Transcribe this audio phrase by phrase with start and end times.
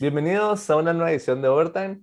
[0.00, 2.00] Bienvenidos a una nueva edición de Overtime.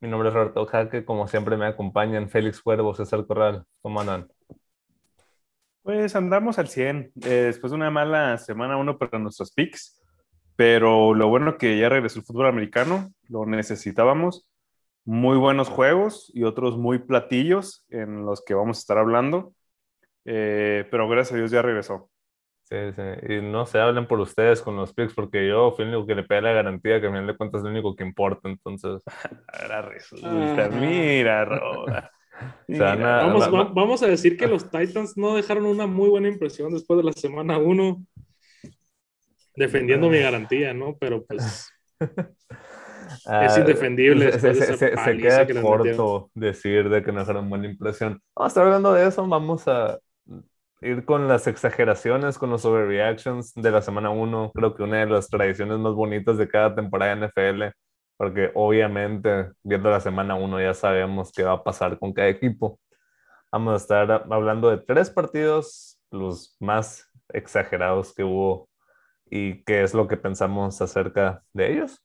[0.00, 3.64] Mi nombre es Roberto Jaque, como siempre me acompañan Félix Cuervo, César Corral.
[3.80, 4.28] ¿Cómo andan?
[5.80, 9.98] Pues andamos al 100, eh, después de una mala semana uno para nuestros picks,
[10.56, 14.46] pero lo bueno que ya regresó el fútbol americano, lo necesitábamos.
[15.06, 19.54] Muy buenos juegos y otros muy platillos en los que vamos a estar hablando,
[20.26, 22.10] eh, pero gracias a Dios ya regresó.
[22.68, 23.32] Sí, sí.
[23.32, 26.14] Y no se hablen por ustedes con los picks, porque yo fui el único que
[26.14, 29.02] le pega la garantía, que a mí le cuentas lo único que importa, entonces.
[29.48, 32.12] Ahora resulta, mira, Roda.
[32.68, 37.04] vamos, vamos, a decir que los Titans no dejaron una muy buena impresión después de
[37.04, 38.04] la semana 1,
[39.56, 40.94] defendiendo mi garantía, ¿no?
[41.00, 41.72] Pero pues.
[43.24, 44.30] Ah, es indefendible.
[44.38, 48.20] Se, se, queda corto decir de que no dejaron buena impresión.
[48.36, 49.98] Vamos a estar hablando de eso, vamos a
[50.80, 54.52] ir con las exageraciones, con los overreactions de la semana 1.
[54.54, 57.62] Creo que una de las tradiciones más bonitas de cada temporada de NFL,
[58.16, 62.78] porque obviamente viendo la semana 1 ya sabemos qué va a pasar con cada equipo.
[63.52, 68.68] Vamos a estar hablando de tres partidos, los más exagerados que hubo
[69.30, 72.04] y qué es lo que pensamos acerca de ellos.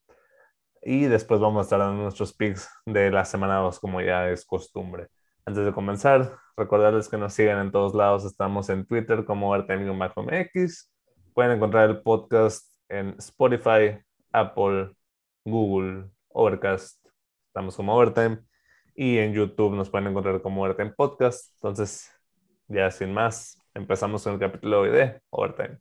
[0.82, 4.46] Y después vamos a estar dando nuestros picks de la semana 2, como ya es
[4.46, 5.08] costumbre.
[5.46, 8.24] Antes de comenzar, recordarles que nos siguen en todos lados.
[8.24, 10.90] Estamos en Twitter como X.
[11.34, 14.00] Pueden encontrar el podcast en Spotify,
[14.32, 14.96] Apple,
[15.44, 17.06] Google, Overcast.
[17.48, 18.40] Estamos como Overtime.
[18.96, 21.52] Y en YouTube nos pueden encontrar como Overtime Podcast.
[21.56, 22.10] Entonces,
[22.70, 25.78] ya sin más, empezamos con el capítulo de Overtime.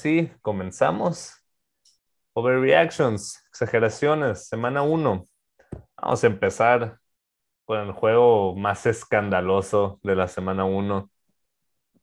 [0.00, 1.34] Sí, comenzamos.
[2.32, 5.24] Overreactions, exageraciones, semana 1.
[5.96, 6.98] Vamos a empezar
[7.66, 11.10] con el juego más escandaloso de la semana 1.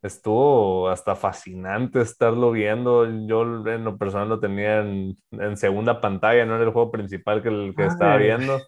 [0.04, 3.06] Estuvo hasta fascinante estarlo viendo.
[3.28, 5.16] Yo en lo personal lo tenía en,
[5.58, 8.62] segunda pantalla, no era el juego principal que, el que estaba viendo,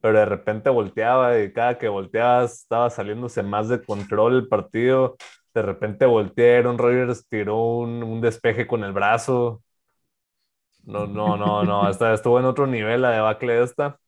[0.00, 5.16] pero de repente volteaba y cada que volteaba estaba saliéndose más de control el partido
[5.58, 9.62] de repente volteé, Aaron Rodgers tiró un, despeje con el brazo.
[10.84, 13.98] No, no, no, no, esta, estuvo en otro nivel la debacle esta.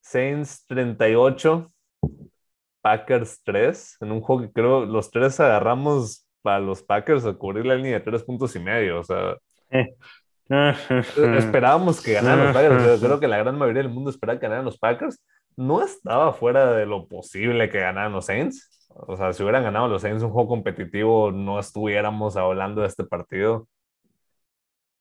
[0.00, 1.66] Saints 38,
[2.80, 7.66] Packers 3, en un juego que creo los tres agarramos para los Packers a cubrir
[7.66, 9.36] la línea de tres puntos y medio, o sea.
[11.36, 14.64] esperábamos que ganaran los Packers, creo que la gran mayoría del mundo esperaba que ganaran
[14.64, 15.22] los Packers.
[15.56, 19.88] No estaba fuera de lo posible que ganaran los Saints o sea, si hubieran ganado
[19.88, 23.68] los Saints un juego competitivo, no estuviéramos hablando de este partido.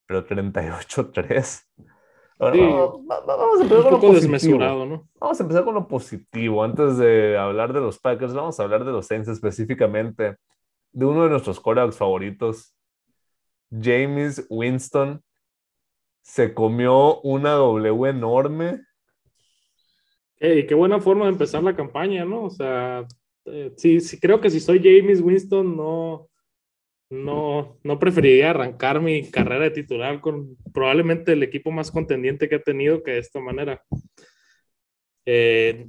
[0.06, 1.64] Pero 38-3.
[2.40, 4.86] vamos, a empezar con lo positivo.
[4.86, 5.10] ¿no?
[5.20, 6.64] Vamos a empezar con lo positivo.
[6.64, 10.38] Antes de hablar de los Packers, vamos a hablar de los Saints específicamente.
[10.92, 12.76] De uno de nuestros quarterbacks favoritos,
[13.70, 15.22] James Winston.
[16.22, 18.82] Se comió una W enorme.
[20.38, 22.46] Hey, qué buena forma de empezar la campaña, ¿no?
[22.46, 23.06] O sea,
[23.46, 26.30] eh, sí, sí, creo que si soy James Winston, no,
[27.10, 32.56] no, no preferiría arrancar mi carrera de titular con probablemente el equipo más contendiente que
[32.56, 33.84] ha tenido que de esta manera.
[35.26, 35.88] Eh,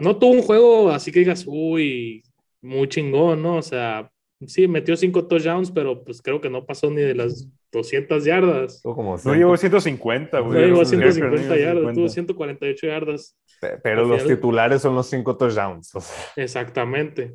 [0.00, 2.22] no tuvo un juego así que digas, uy,
[2.60, 3.56] muy chingón, ¿no?
[3.56, 4.10] O sea,
[4.46, 8.82] sí, metió cinco touchdowns, pero pues creo que no pasó ni de las 200 yardas.
[8.84, 10.60] no llegó 150, güey.
[10.60, 13.38] No llegó 150 yardas, tuvo 148 yardas.
[13.82, 15.92] Pero los titulares son los cinco touchdowns.
[16.36, 17.34] Exactamente.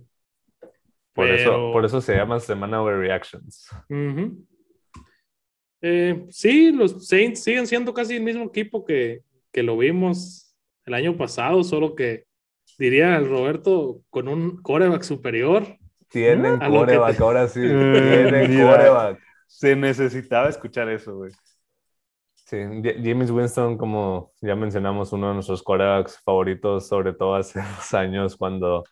[1.13, 3.69] Por, eso, por eso se llama Semana Overreactions.
[5.81, 10.55] Eh, sí, los Saints siguen siendo casi el mismo equipo que, que lo vimos
[10.85, 12.25] el año pasado, solo que
[12.77, 15.66] diría el Roberto con un coreback superior.
[16.09, 17.59] Tienen coreback, ahora sí.
[17.61, 19.19] Tienen coreback.
[19.51, 21.31] Se necesitaba escuchar eso, güey.
[22.33, 22.57] Sí,
[23.03, 28.35] James Winston, como ya mencionamos, uno de nuestros corebacks favoritos, sobre todo hace dos años,
[28.35, 28.83] cuando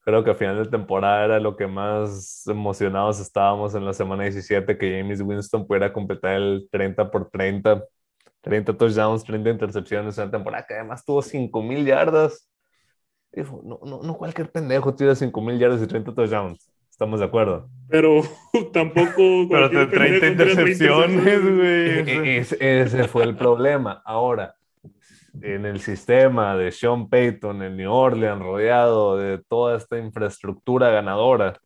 [0.00, 4.24] creo que a final de temporada era lo que más emocionados estábamos en la semana
[4.24, 7.84] 17, que James Winston pudiera completar el 30 por 30,
[8.42, 12.48] 30 touchdowns, 30 intercepciones en la temporada, que además tuvo 5 mil yardas.
[13.32, 16.73] No, no, no cualquier pendejo tiene 5 mil yardas y 30 touchdowns.
[16.94, 17.68] Estamos de acuerdo.
[17.88, 18.22] Pero
[18.72, 19.48] tampoco.
[19.50, 22.38] Pero te 30 intercepciones, güey.
[22.38, 24.00] Ese fue el problema.
[24.04, 24.54] Ahora,
[25.42, 31.60] en el sistema de Sean Payton en New Orleans, rodeado de toda esta infraestructura ganadora,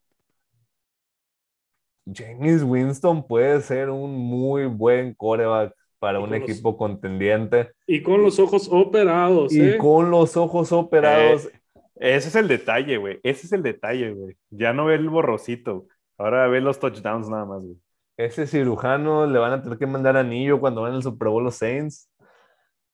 [2.10, 7.72] James Winston puede ser un muy buen coreback para un equipo contendiente.
[7.86, 9.52] Y con los ojos operados.
[9.52, 9.76] Y ¿eh?
[9.76, 11.44] con los ojos operados.
[11.44, 11.57] Eh,
[12.00, 13.21] ese es el detalle, güey.
[13.23, 14.37] Ese es el detalle, güey.
[14.50, 15.87] Ya no ve el borrocito.
[16.17, 17.77] Ahora ve los touchdowns nada más, güey.
[18.17, 21.55] Ese cirujano le van a tener que mandar anillo cuando van al Super Bowl los
[21.55, 22.11] Saints.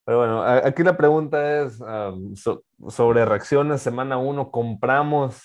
[0.04, 1.80] Pero bueno, aquí la pregunta es
[2.88, 3.80] sobre reacciones.
[3.80, 5.42] Semana 1, ¿compramos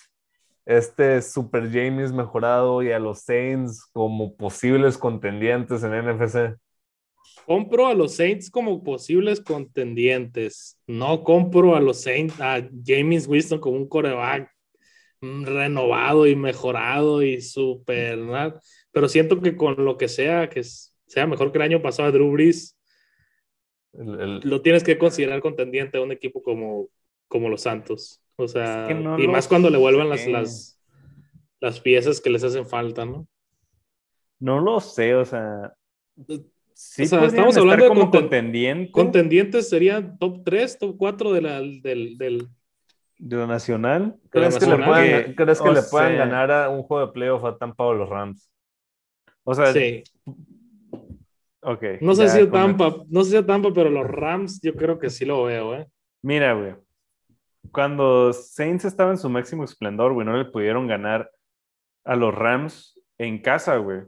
[0.65, 6.57] este Super James mejorado y a los Saints como posibles contendientes en NFC?
[7.49, 10.77] Compro a los Saints como posibles contendientes.
[10.85, 14.55] No compro a los Saints, a James Winston como un coreback
[15.19, 18.19] renovado y mejorado y súper,
[18.91, 22.31] pero siento que con lo que sea, que sea mejor que el año pasado Drew
[22.31, 22.77] Brees,
[23.93, 26.89] lo tienes que considerar contendiente a un equipo como,
[27.27, 28.21] como los Santos.
[28.35, 28.87] O sea,
[29.17, 30.79] y más cuando le vuelvan las, las,
[31.59, 33.27] las piezas que les hacen falta, ¿no?
[34.37, 35.73] No lo sé, o sea,
[36.81, 38.93] Sí, estamos hablando de como contendientes.
[38.93, 42.47] Contendientes serían top 3, top 4 de la, del, del,
[43.17, 44.15] de lo nacional.
[44.29, 47.57] ¿Crees, que, le puedan, ¿crees que le puedan ganar a un juego de playoff a
[47.57, 48.49] Tampa o los Rams?
[49.43, 50.03] O sea, sí.
[51.59, 51.83] Ok.
[51.99, 55.25] No sé si Tampa, no sé si Tampa, pero los Rams yo creo que sí
[55.25, 55.85] lo veo, ¿eh?
[56.21, 56.75] Mira, güey.
[57.73, 61.29] Cuando Saints estaba en su máximo esplendor, güey, no le pudieron ganar
[62.05, 64.03] a los Rams en casa, güey.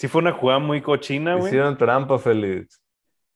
[0.00, 1.48] Sí fue una jugada muy cochina, güey.
[1.48, 2.80] Hicieron trampa, Félix.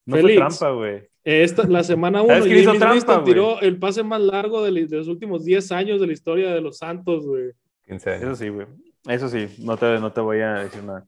[0.07, 1.07] No fue trampa, güey.
[1.23, 5.73] Esta, la semana 1, James Winston tiró el pase más largo de, los últimos 10
[5.73, 7.51] años de la historia de los Santos, güey.
[7.85, 8.67] Eso sí, güey.
[9.07, 11.07] Eso sí, no te, no te voy a decir nada.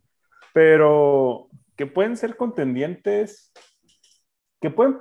[0.52, 3.50] Pero que pueden ser contendientes,
[4.60, 4.98] que pueden,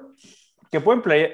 [0.72, 1.34] que pueden play,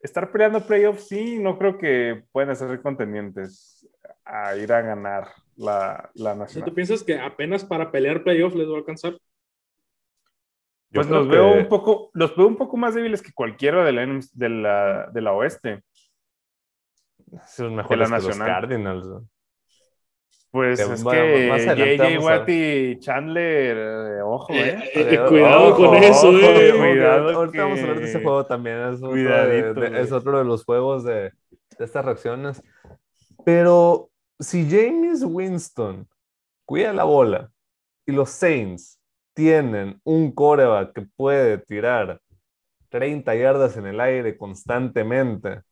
[0.00, 3.84] estar peleando playoffs, sí, no creo que puedan ser contendientes
[4.24, 5.26] a ir a ganar
[5.56, 6.68] la, la nacional.
[6.68, 9.18] ¿Tú piensas que apenas para pelear playoff les va a alcanzar?
[10.92, 14.20] Pues los veo, un poco, los veo un poco más débiles que cualquiera de la,
[14.32, 15.82] de la, de la oeste.
[17.48, 19.06] Son mejores la que los Cardinals.
[20.50, 24.78] Pues es que JJ Watt y Chandler, eh, ojo, eh.
[24.94, 26.72] eh, eh cuidado con eso, eh.
[26.78, 28.78] Cuidado Ahorita vamos a hablar de ese juego también.
[28.78, 31.32] Es otro, de, es otro de los juegos de,
[31.78, 32.62] de estas reacciones.
[33.44, 36.08] Pero si James Winston
[36.64, 37.50] cuida la bola
[38.06, 39.00] y los Saints
[39.34, 42.20] tienen un coreback que puede tirar
[42.88, 45.62] 30 yardas en el aire constantemente,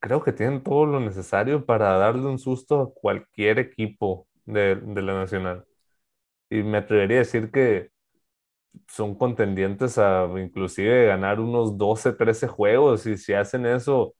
[0.00, 5.14] creo que tienen todo lo necesario para darle un susto a cualquier equipo de, la
[5.14, 5.64] Nacional.
[6.50, 7.90] Y me atrevería a decir que
[8.88, 14.14] son contendientes a inclusive ganar unos 12, 13 juegos y si hacen eso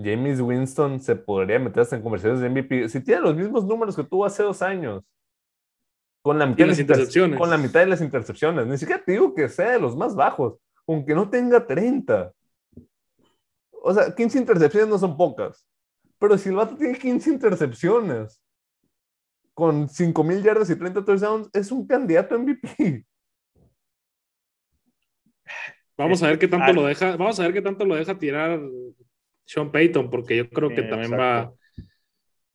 [0.00, 2.88] James Winston se podría meter hasta en conversaciones de MVP.
[2.88, 5.02] Si tiene los mismos números que tuvo hace dos años,
[6.22, 7.38] con la mitad, de las intercepciones.
[7.38, 10.14] con la mitad de las intercepciones, ni siquiera te digo que sea de los más
[10.14, 12.32] bajos, aunque no tenga 30.
[13.82, 15.66] O sea, 15 intercepciones no son pocas,
[16.18, 18.42] pero si el vato tiene 15 intercepciones
[19.54, 23.04] con 5.000 yardas y 30 touchdowns, es un candidato a MVP.
[25.96, 28.60] Vamos a ver qué tanto lo deja, vamos a ver qué tanto lo deja tirar
[29.48, 31.50] sean Payton, porque yo creo que también va,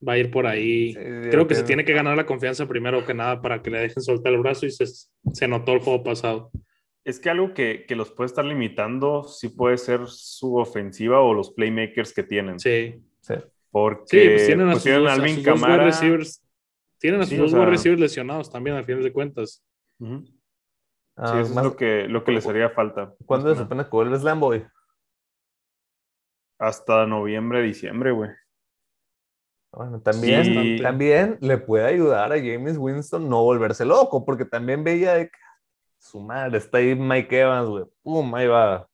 [0.06, 0.94] va a ir por ahí.
[0.94, 4.00] creo que se tiene que ganar la confianza primero que nada para que le dejen
[4.00, 6.52] soltar el brazo y se, se notó el juego pasado.
[7.04, 11.34] Es que algo que, que, los puede estar limitando sí puede ser su ofensiva o
[11.34, 12.60] los playmakers que tienen.
[12.60, 13.02] Sí.
[13.20, 13.34] sí.
[13.72, 15.84] Porque pues tienen a, pues sus, Camara.
[15.84, 16.42] Receivers,
[16.98, 19.64] tienen a sus dos receivers lesionados también, a fin de cuentas.
[20.00, 23.12] Ah, sí, eso es lo que, lo que les haría falta.
[23.26, 24.64] ¿Cuándo se supone que vuelve Slamboy?
[26.66, 28.30] Hasta noviembre, diciembre, güey.
[29.72, 35.14] Bueno, también, también le puede ayudar a James Winston no volverse loco, porque también veía
[35.14, 35.38] de que
[35.98, 37.84] su madre está ahí Mike Evans, güey.
[38.02, 38.88] Pum, ahí va.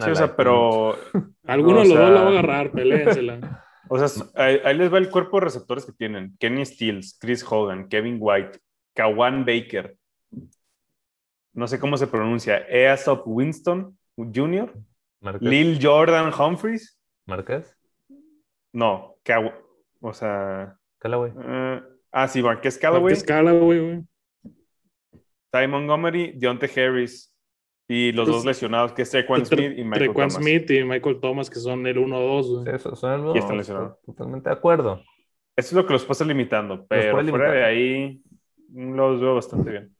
[0.00, 0.96] sí, o sea, pero.
[1.46, 3.60] Alguno de los dos la va a agarrar, peléensela.
[3.86, 7.86] O sea, ahí, les va el cuerpo de receptores que tienen: Kenny Stills, Chris Hogan,
[7.88, 8.58] Kevin White,
[8.94, 9.94] Kawan Baker.
[11.52, 12.66] No sé cómo se pronuncia.
[12.66, 14.72] Easop Winston Jr.
[15.40, 16.98] Lil Jordan Humphries.
[17.26, 17.76] ¿Marquez?
[18.72, 19.16] No,
[20.00, 20.76] o sea.
[20.98, 21.30] Callaway.
[21.32, 23.02] Uh, ah, sí, Marquez Callaway.
[23.02, 24.04] Marquez Callaway, güey.
[25.50, 27.30] Ty Montgomery, Deontay Harris.
[27.86, 30.34] Y los dos lesionados, que es Trequan Smith y Michael Thomas.
[30.34, 32.78] Smith y Michael Thomas, que son el 1-2.
[32.78, 34.00] Sí, son el 1 Y están lesionados.
[34.02, 35.02] Totalmente de acuerdo.
[35.54, 38.22] Eso es lo que los pasa limitando, pero fuera de ahí
[38.72, 39.96] los veo bastante bien.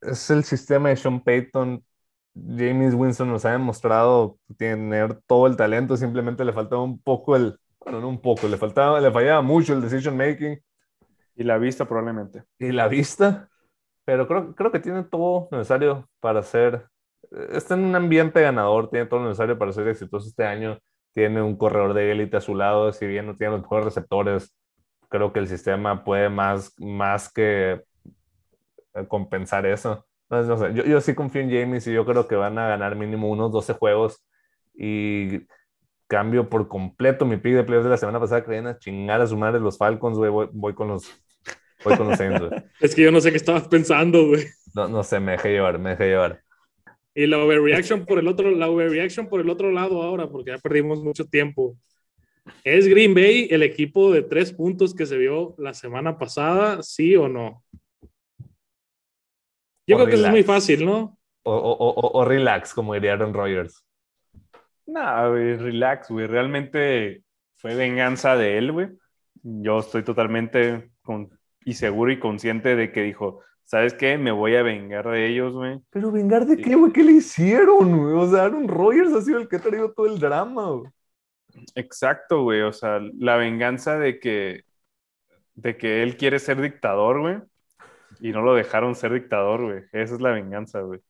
[0.00, 1.84] Es el sistema de Sean Payton.
[2.48, 7.58] James Winston nos ha demostrado tener todo el talento, simplemente le faltaba un poco el,
[7.80, 10.58] bueno, no un poco, le faltaba, le fallaba mucho el decision making.
[11.36, 12.44] Y la vista probablemente.
[12.58, 13.48] Y la vista,
[14.04, 16.88] pero creo, creo que tiene todo necesario para ser,
[17.52, 20.78] está en un ambiente ganador, tiene todo lo necesario para ser exitoso este año,
[21.12, 24.54] tiene un corredor de élite a su lado, si bien no tiene los mejores receptores,
[25.08, 27.82] creo que el sistema puede más, más que
[28.94, 30.06] eh, compensar eso.
[30.30, 32.96] No sé, yo, yo sí confío en James y yo creo que van a ganar
[32.96, 34.24] mínimo unos 12 juegos
[34.74, 35.40] y
[36.06, 39.26] cambio por completo mi pick de playoffs de la semana pasada que a chingar a
[39.26, 41.10] su madre los Falcons, güey, voy, con los
[41.84, 42.50] voy con los Saints, güey.
[42.80, 44.44] Es que yo no sé qué estabas pensando, güey.
[44.74, 46.42] No, no sé, me dejé llevar, me dejé llevar.
[47.14, 50.58] Y la overreaction por el otro, la overreaction por el otro lado ahora, porque ya
[50.58, 51.76] perdimos mucho tiempo.
[52.64, 57.16] ¿Es Green Bay el equipo de tres puntos que se vio la semana pasada, sí
[57.16, 57.62] o no?
[59.90, 61.18] Yo creo que es muy fácil, ¿no?
[61.42, 63.84] O, o, o, relax, como diría Aaron Rodgers.
[64.86, 66.26] No, güey, relax, güey.
[66.26, 67.22] Realmente
[67.56, 68.88] fue venganza de él, güey.
[69.42, 71.30] Yo estoy totalmente con,
[71.64, 74.18] y seguro y consciente de que dijo, ¿sabes qué?
[74.18, 75.80] Me voy a vengar de ellos, güey.
[75.90, 76.92] ¿Pero vengar de qué, güey?
[76.92, 78.14] ¿Qué le hicieron, güey?
[78.14, 80.90] O sea, Aaron Rodgers ha sido el que ha traído todo el drama, güey.
[81.74, 82.60] Exacto, güey.
[82.62, 84.64] O sea, la venganza de que,
[85.54, 87.36] de que él quiere ser dictador, güey.
[88.20, 89.82] Y no lo dejaron ser dictador, güey.
[89.92, 91.00] Esa es la venganza, güey.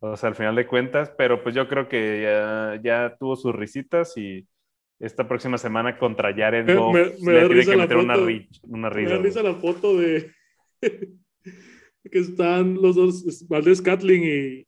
[0.00, 3.54] O sea, al final de cuentas, pero pues yo creo que ya, ya tuvo sus
[3.54, 4.46] risitas y
[5.00, 8.16] esta próxima semana contra Jared Goff me, me, da risa la foto, una,
[8.68, 9.10] una risa.
[9.10, 10.30] Me da risa la foto de
[12.10, 14.66] que están los dos, Valdez Catling y,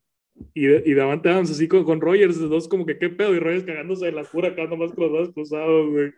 [0.55, 3.38] y, y Davante Adams así con, con Rogers, los dos como que qué pedo, y
[3.38, 6.12] Rogers cagándose de la cura acá nomás con los dos cruzados, güey.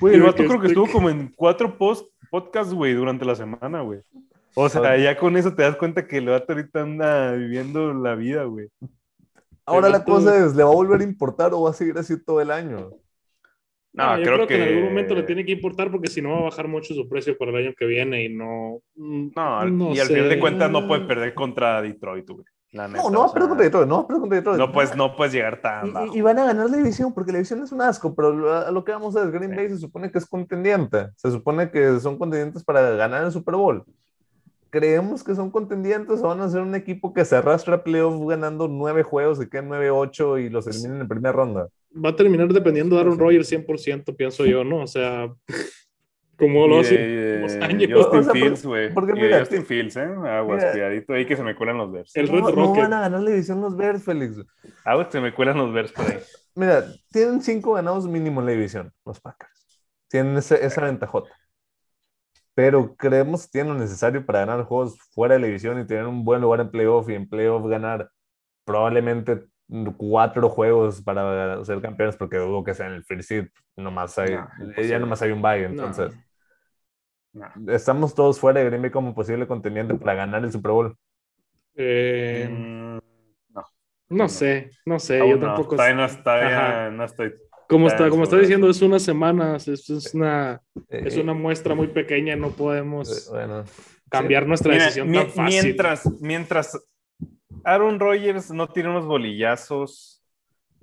[0.00, 3.82] Güey, el vato creo que estuvo como en cuatro post podcasts, güey, durante la semana,
[3.82, 4.00] güey.
[4.58, 8.14] O sea, ya con eso te das cuenta que el vato ahorita anda viviendo la
[8.14, 8.68] vida, güey.
[9.66, 12.18] Ahora la cosa es, ¿le va a volver a importar o va a seguir así
[12.24, 12.90] todo el año?
[13.92, 14.56] No, yo creo, que...
[14.56, 17.06] en algún momento le tiene que importar porque si no va a bajar mucho su
[17.06, 18.80] precio para el año que viene y no.
[18.94, 22.44] No, y al final de cuentas no puede perder contra Detroit, güey.
[22.72, 24.58] no, no va a perder contra Detroit, no va a perder contra Detroit.
[24.58, 27.38] No puedes, no puedes llegar tan y, Y, van a ganar la división porque la
[27.38, 30.10] división es un asco, pero a lo que vamos a ver, Green Bay se supone
[30.10, 31.08] que es contendiente.
[31.16, 33.84] Se supone que son contendientes para ganar el Super Bowl
[34.76, 38.14] creemos que son contendientes o van a ser un equipo que se arrastra a playoff
[38.28, 41.68] ganando nueve juegos, se quedan 9-8 y los eliminen en primera ronda.
[41.92, 44.82] Va a terminar dependiendo de Aaron Rodgers 100%, pienso yo, ¿no?
[44.82, 45.32] O sea,
[46.36, 47.40] como lo hace
[47.90, 48.92] Justin Fields, güey.
[48.92, 50.10] Justin Fields, ¿eh?
[50.28, 52.14] Aguas, cuidadito ahí que se me cuelan los Bears.
[52.14, 54.44] El no, no van a ganar la división los Bears, Félix.
[54.84, 56.18] Aguas, se me cuelan los Bears por ahí.
[56.54, 59.86] Mira, tienen cinco ganados mínimo en la división, los Packers.
[60.08, 61.30] Tienen ese, esa ventajota
[62.56, 66.06] pero creemos que tienen lo necesario para ganar juegos fuera de la división y tener
[66.06, 68.10] un buen lugar en playoff y en playoff ganar
[68.64, 69.44] probablemente
[69.98, 74.38] cuatro juegos para ser campeones porque dudo que sea en el first seed nomás hay,
[74.88, 76.18] ya nomás hay un bye entonces.
[77.66, 80.96] estamos todos fuera de Green Bay como posible contendiente para ganar el Super Bowl.
[81.74, 82.98] Eh, mm,
[83.52, 83.64] no.
[84.08, 87.34] no sé no sé yo tampoco no, no estoy
[87.68, 91.88] como está, como está diciendo, es unas semanas, es, es una, es una muestra muy
[91.88, 93.64] pequeña, no podemos eh,
[94.08, 95.62] cambiar nuestra decisión tan fácil.
[95.62, 96.86] Mientras, mientras
[97.64, 100.22] Aaron Rodgers no tiene unos bolillazos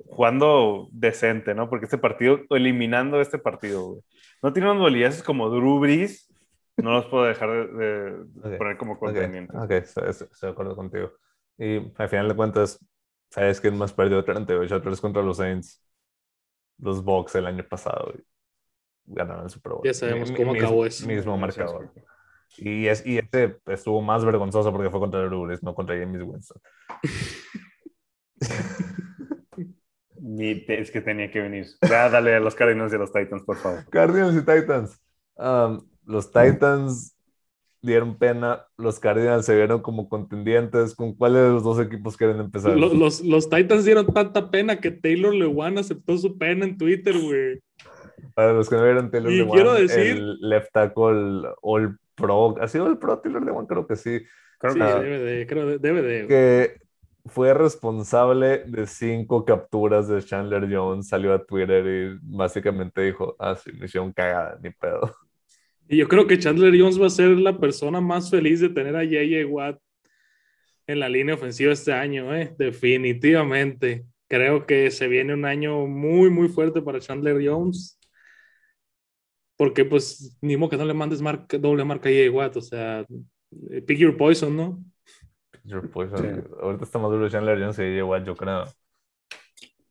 [0.07, 1.69] jugando decente, ¿no?
[1.69, 3.99] Porque este partido, eliminando este partido,
[4.41, 6.29] no tiene unos bolillazos como Drew Brees,
[6.77, 9.55] no los puedo dejar de, poner como contendientes.
[9.55, 11.11] Ok, estoy, de acuerdo contigo.
[11.57, 12.83] Y al final de cuentas,
[13.29, 15.81] ¿sabes quién más perdió 38 3 contra los Saints?
[16.77, 18.13] Los Bucks el año pasado
[19.05, 19.81] ganaron el Super Bowl.
[19.83, 21.07] Ya sabemos cómo acabó eso.
[21.07, 21.91] Mismo marcador.
[22.57, 26.61] Y, es, y este estuvo más vergonzoso porque fue contra Drew no contra James Winston.
[30.39, 31.67] es que tenía que venir.
[31.81, 33.85] dale a los Cardinals y a los Titans, por favor.
[33.89, 35.01] Cardinals y Titans.
[35.35, 37.17] Um, los Titans
[37.83, 40.95] dieron pena, los Cardinals se vieron como contendientes.
[40.95, 42.75] ¿Con cuáles de los dos equipos quieren empezar?
[42.75, 47.61] Los, los, Titans dieron tanta pena que Taylor Lewan aceptó su pena en Twitter, güey.
[48.33, 52.97] Para los que no vieron Taylor Lewan, el left tackle All Pro, ¿ha sido el
[52.97, 53.67] Pro Taylor Lewan?
[53.67, 54.21] Creo que sí.
[54.59, 56.27] Creo sí, debe de, creo debe de.
[56.27, 56.83] Que
[57.25, 63.55] fue responsable de cinco capturas de Chandler Jones, salió a Twitter y básicamente dijo, ah,
[63.55, 65.13] sí, misión cagada, ni pedo.
[65.93, 68.95] Y yo creo que Chandler Jones va a ser la persona más feliz de tener
[68.95, 69.45] a J.J.
[69.45, 69.79] Watt
[70.87, 72.55] en la línea ofensiva este año, ¿eh?
[72.57, 74.03] definitivamente.
[74.27, 77.99] Creo que se viene un año muy, muy fuerte para Chandler Jones.
[79.55, 83.05] Porque, pues, ni modo que no le mandes marca, doble marca a Watt, o sea,
[83.69, 84.83] eh, pick your poison, ¿no?
[85.51, 86.43] Pick your poison.
[86.59, 88.65] Ahorita está más duro Chandler Jones y Watt, yo creo.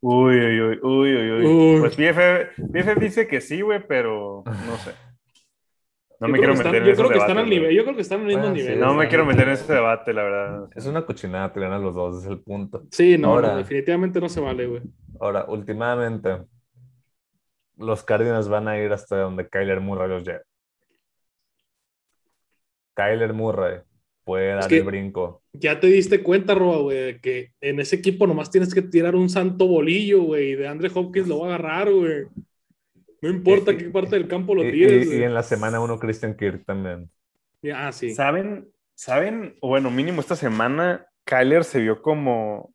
[0.01, 1.81] Uy, uy, uy, uy, uy, uy.
[1.81, 5.12] Pues BF, dice que sí, güey, pero no sé.
[6.23, 7.47] No me quiero meter en ese debate.
[7.47, 8.79] nivel, yo creo que están en el mismo ah, nivel.
[8.79, 10.69] no me quiero meter en ese debate, la verdad.
[10.73, 12.85] Es una cochinada que ganan los dos, es el punto.
[12.93, 14.83] Sí, no, definitivamente no se vale, güey.
[15.19, 16.43] Ahora, últimamente,
[17.77, 20.43] los Cardinals van a ir hasta donde Kyler Murray los lleve.
[22.95, 23.81] Kyler Murray
[24.23, 25.43] puede dar el brinco.
[25.53, 29.29] Ya te diste cuenta, Roa, güey, que en ese equipo nomás tienes que tirar un
[29.29, 32.27] santo bolillo, güey, y de Andre Hopkins lo va a agarrar, güey.
[33.23, 35.07] No importa qué parte del campo lo tires.
[35.07, 37.09] Y, en la semana uno, Christian Kirk también.
[37.75, 38.15] Ah, sí.
[38.15, 38.69] ¿Saben?
[38.95, 39.57] ¿Saben?
[39.63, 42.73] Bueno, mínimo esta semana, Kyler se vio como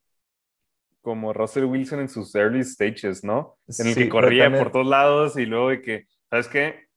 [1.07, 3.57] como Russell Wilson en sus early stages, ¿no?
[3.79, 6.87] En el que corría por todos lados y luego de que, ¿sabes qué?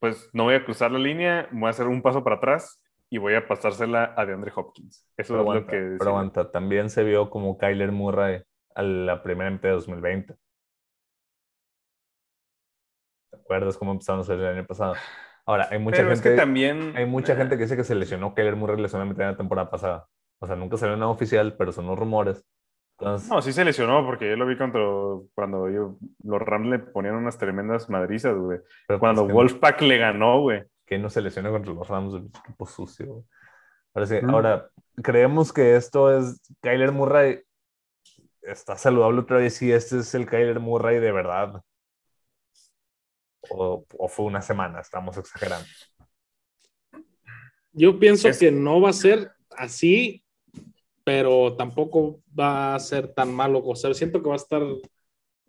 [0.00, 3.18] Pues no voy a cruzar la línea, voy a hacer un paso para atrás y
[3.18, 5.06] voy a pasársela a DeAndre Hopkins.
[5.16, 5.76] Eso es lo que...
[5.96, 8.42] Pero aguanta, también se vio como Kyler Murray
[8.74, 10.34] a la primera de 2020.
[13.42, 14.94] Acuerdas cómo empezamos el año pasado?
[15.44, 16.22] Ahora, hay mucha gente...
[16.22, 16.94] que también...
[16.96, 20.06] Hay mucha gente que dice que se lesionó Kyler Murray lesionó la temporada pasada.
[20.38, 22.44] O sea, nunca salió nada oficial, pero son los rumores
[23.00, 27.38] no, sí se lesionó porque yo lo vi cuando, cuando los Rams le ponían unas
[27.38, 28.60] tremendas madrizas, güey.
[28.86, 30.62] Pero cuando Wolfpack le ganó, güey.
[30.86, 33.24] Que no se lesionó contra los Rams, un equipo sucio.
[33.94, 34.68] Ahora sí, ahora,
[35.02, 37.40] creemos que esto es Kyler Murray.
[38.42, 41.62] Está saludable otra vez si este es el Kyler Murray de verdad.
[43.50, 45.66] O, fue una semana, estamos exagerando.
[47.72, 50.22] Yo pienso que no va a ser así
[51.04, 53.62] pero tampoco va a ser tan malo.
[53.64, 54.62] O sea, siento que va a estar,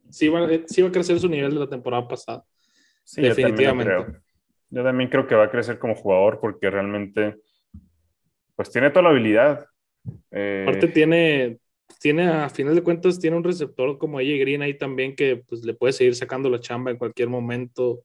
[0.10, 2.44] sí va, sí va a crecer su nivel de la temporada pasada.
[3.04, 3.94] Sí, definitivamente.
[4.70, 5.28] Yo también, creo.
[5.28, 7.38] que va a crecer como jugador porque realmente,
[8.56, 9.66] pues tiene toda la habilidad.
[10.32, 11.60] Eh, Aparte tiene,
[12.00, 15.64] tiene, a final de cuentas, tiene un receptor como AJ Green ahí también que pues,
[15.64, 18.04] le puede seguir sacando la chamba en cualquier momento.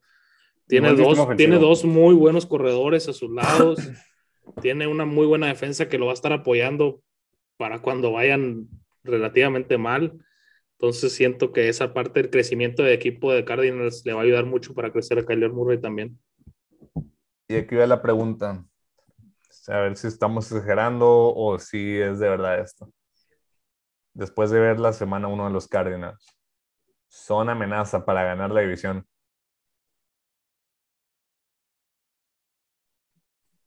[0.67, 3.79] Tiene, dos, tiene dos muy buenos corredores a sus lados.
[4.63, 7.03] tiene una muy buena defensa que lo va a estar apoyando
[7.57, 8.69] para cuando vayan
[9.03, 10.19] relativamente mal.
[10.79, 14.47] Entonces siento que esa parte del crecimiento de equipo de Cardinals le va a ayudar
[14.47, 16.19] mucho para crecer a Kyler Murray también.
[17.49, 18.65] Y aquí va la pregunta.
[19.67, 22.93] A ver si estamos exagerando o si es de verdad esto.
[24.19, 26.27] Después de ver la semana uno de los Cardinals,
[27.07, 29.07] ¿son amenaza para ganar la división?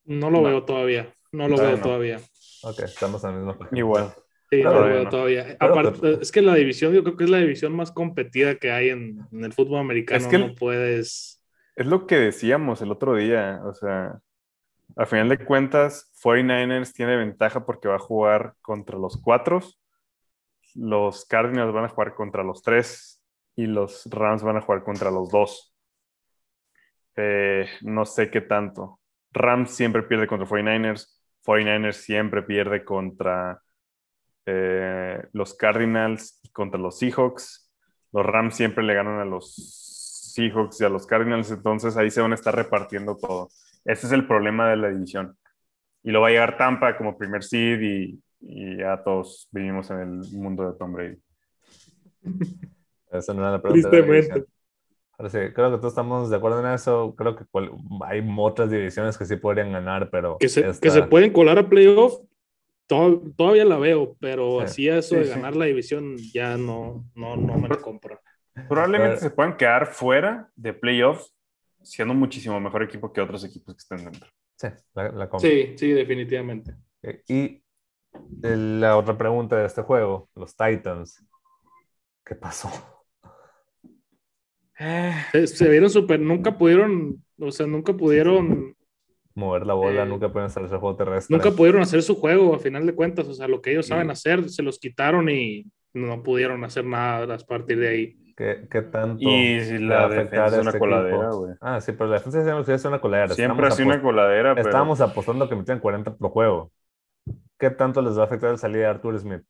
[0.04, 1.16] No lo veo todavía.
[1.32, 2.20] No lo veo todavía.
[2.64, 3.80] Ok, estamos en la misma página.
[3.80, 4.14] Igual.
[4.50, 5.56] Sí, no lo veo todavía.
[5.58, 8.90] Aparte, es que la división, yo creo que es la división más competida que hay
[8.90, 10.20] en, el fútbol americano.
[10.20, 11.42] Es que no puedes.
[11.78, 13.62] Es lo que decíamos el otro día.
[13.64, 14.20] O sea,
[14.98, 19.62] a final de cuentas, 49ers tiene ventaja porque va a jugar contra los cuatro.
[20.76, 23.22] Los Cardinals van a jugar contra los tres
[23.56, 25.76] y los Rams van a jugar contra los dos.
[27.16, 29.00] Eh, no sé qué tanto.
[29.32, 31.08] Rams siempre pierde contra 49ers.
[31.46, 33.62] 49ers siempre pierde contra
[34.46, 37.72] eh, los Cardinals y contra los Seahawks.
[38.12, 39.56] Los Rams siempre le ganan a los
[40.34, 43.50] Seahawks y a los Cardinals, entonces ahí se van a estar repartiendo todo.
[43.86, 45.38] Ese es el problema de la división.
[46.04, 50.32] Y lo va a llegar Tampa como primer seed y, ya todos vivimos en el
[50.34, 51.18] mundo de Tom Brady.
[53.12, 53.90] Esa no era la pregunta
[55.30, 57.14] sí, creo que todos estamos de acuerdo en eso.
[57.16, 57.46] Creo que
[58.06, 60.38] hay otras divisiones que sí podrían ganar, pero.
[60.40, 62.20] Que se, que se pueden colar a playoff,
[63.36, 67.68] todavía la veo, pero así eso de ganar la división ya no, no, no me
[67.68, 68.20] lo compro.
[68.68, 71.34] Probablemente se puedan quedar fuera de playoffs
[71.84, 74.30] siendo muchísimo mejor equipo que otros equipos que estén dentro.
[74.56, 76.76] Sí, la, Sí, sí, definitivamente.
[77.28, 77.64] Y
[78.41, 81.26] la otra pregunta de este juego, los Titans,
[82.26, 82.69] ¿qué pasó?
[85.45, 88.76] Se, vieron súper, nunca pudieron, o sea, nunca pudieron
[89.36, 91.36] mover la bola, eh, nunca pudieron hacer ese juego terrestre.
[91.36, 94.10] Nunca pudieron hacer su juego, a final de cuentas, o sea, lo que ellos saben
[94.10, 98.34] hacer, se los quitaron y no pudieron hacer nada a partir de ahí.
[98.36, 99.17] ¿Qué, qué tanto?
[99.19, 101.54] Y si la defensa es una este coladera, güey.
[101.62, 103.36] Ah, sí, pero la defensa es una coladera.
[103.36, 104.67] Siempre ha sido una coladera, pero...
[104.67, 106.71] Estábamos apostando que metían 40 por juego.
[107.62, 109.43] ¿Qué tanto les va a afectar la salida de Arthur Smith?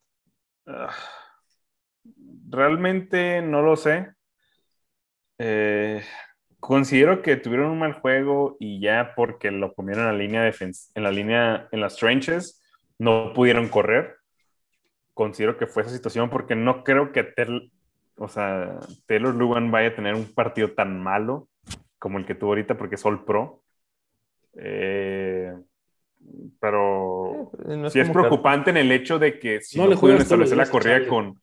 [0.65, 0.93] Ah,
[2.49, 4.11] realmente no lo sé.
[5.37, 6.03] Eh,
[6.59, 10.91] considero que tuvieron un mal juego y ya porque lo comieron en la línea defensa,
[10.93, 12.61] en la línea, en las trenches,
[12.99, 14.17] no pudieron correr.
[15.13, 17.33] Considero que fue esa situación porque no creo que
[18.17, 21.47] o sea, Taylor Lugan vaya a tener un partido tan malo
[21.97, 23.63] como el que tuvo ahorita porque es All Pro.
[24.55, 25.55] Eh,
[26.61, 29.85] pero Eh, no sí es como que- preocupante en el hecho de que si No
[29.85, 31.07] no, le pudieron establecer la chale.
[31.07, 31.41] con...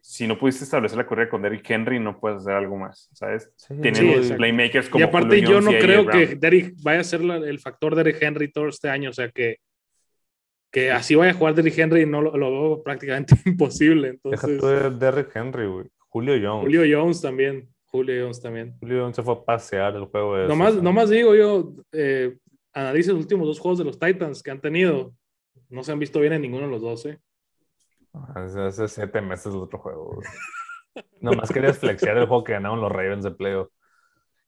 [0.00, 3.50] Si no pudiste establecer la corrida con Derrick Henry, no puedes hacer algo más, ¿sabes?
[3.56, 7.00] Sí, Tienen Sí, playmakers como y aparte Julio yo Jones no creo que Derrick vaya
[7.00, 9.56] a ser la- el factor Derrick Henry todo este año, o sea que
[10.70, 14.18] que así vaya a jugar Derrick Henry no lo, lo veo prácticamente imposible.
[14.22, 15.86] Deja Entonces, tú de Derrick Henry, güey.
[16.10, 16.64] Julio Jones.
[16.64, 18.74] Julio Jones también, Julio Jones también.
[18.80, 22.36] Julio Jones se fue a pasear el juego de Nomás, esos, nomás digo yo, eh,
[22.80, 25.12] analice los últimos dos juegos de los Titans que han tenido.
[25.68, 27.20] No se han visto bien en ninguno de los dos, ¿eh?
[28.34, 30.20] Hace, hace siete meses el otro juego.
[31.20, 33.68] Nomás querías flexear el juego que ganaron los Ravens de playoff.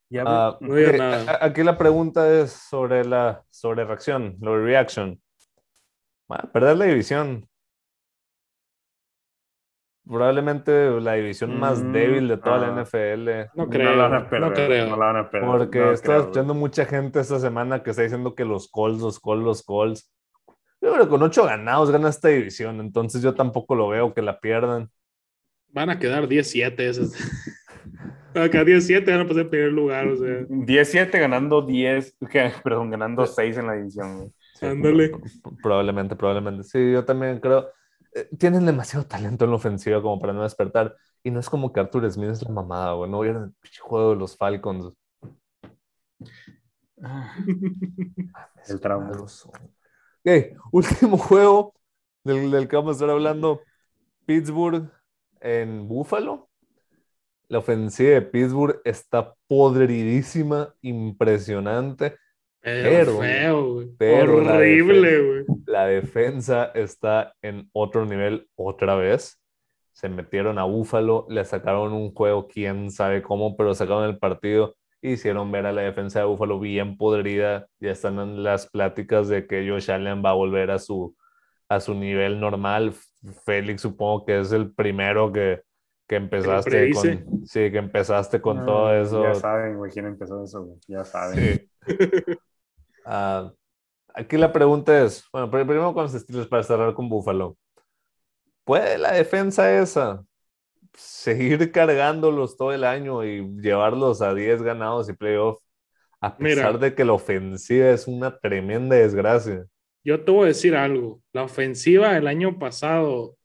[0.09, 1.33] Ya, Ah, No nada.
[1.41, 5.21] a- Aquí la pregunta es sobre la sobre reacción, la reaction.
[6.29, 7.49] Ah, perder la división.
[10.11, 12.81] Probablemente la división más Mm, débil de toda la ah.
[12.83, 13.49] NFL.
[13.55, 14.89] No no creo, la van a no, perder, creo.
[14.89, 17.91] no la van a perder, Porque no estaba creo, escuchando mucha gente esta semana que
[17.91, 20.13] está diciendo que los Colts, los Colts, los Colts.
[20.81, 24.23] Yo creo que con ocho ganados gana esta división, entonces yo tampoco lo veo que
[24.23, 24.91] la pierdan.
[25.69, 27.13] Van a quedar 10-7 esos.
[28.35, 30.45] Van a quedar 10-7, van a pasar en primer lugar, o sea.
[30.49, 34.17] 17 ganando 10, que- perdón, ganando 6 en la división.
[34.19, 34.31] güey.
[34.55, 35.09] Sí, Ándale.
[35.11, 36.65] pro- pro- Probablemente, probablemente.
[36.65, 37.69] Sí, yo también creo.
[38.15, 40.97] Eh, tienen demasiado talento en la ofensiva como para no despertar.
[41.23, 43.11] Y no es como que Arthur Smith es la mamada, güey.
[43.11, 44.93] No vieron el juego de los Falcons.
[48.69, 49.11] El trauma.
[49.13, 51.75] Ok, último juego
[52.25, 53.61] del, del que vamos a estar hablando.
[54.27, 54.91] Pittsburgh
[55.41, 56.51] en Buffalo.
[57.49, 62.17] La ofensiva de Pittsburgh está podridísima, impresionante.
[62.63, 65.45] Pero, Pero, feo, pero la Horrible, güey.
[65.67, 69.41] La defensa está en otro nivel otra vez.
[69.93, 74.77] Se metieron a Búfalo, le sacaron un juego, quién sabe cómo, pero sacaron el partido.
[75.03, 77.67] Hicieron ver a la defensa de Búfalo bien podrida.
[77.79, 81.17] Ya están en las pláticas de que Josh Allen va a volver a su,
[81.69, 82.93] a su nivel normal.
[83.45, 85.63] Félix, supongo que es el primero que,
[86.07, 87.47] que empezaste con.
[87.47, 89.23] Sí, que empezaste con Ah, todo eso.
[89.23, 90.79] Ya saben, güey, quién empezó eso, güey.
[90.89, 91.39] Ya saben.
[91.87, 91.97] Sí.
[93.13, 93.53] Ah,
[94.15, 97.57] aquí la pregunta es, bueno, pr- primero con los Steelers para cerrar con Buffalo.
[98.65, 100.25] ¿Puede la defensa esa
[100.95, 105.59] seguir cargándolos todo el año y llevarlos a 10 ganados y playoff?
[106.21, 106.79] A pesar Mira.
[106.79, 109.65] de que la ofensiva es una tremenda desgracia.
[110.05, 111.21] Yo te voy a decir algo.
[111.33, 113.37] La ofensiva el año pasado,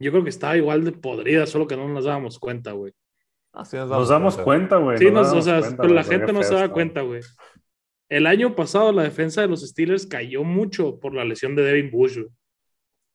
[0.00, 2.92] yo creo que estaba igual de podrida, solo que no nos dábamos cuenta, güey.
[3.52, 4.98] Ah, sí, Nos damos cuenta, güey.
[4.98, 7.02] Sí, nos nos- o damos sea, cuenta, pero güey, la gente no se da cuenta,
[7.02, 7.20] güey.
[8.14, 11.90] El año pasado la defensa de los Steelers cayó mucho por la lesión de Devin
[11.90, 12.20] Bush.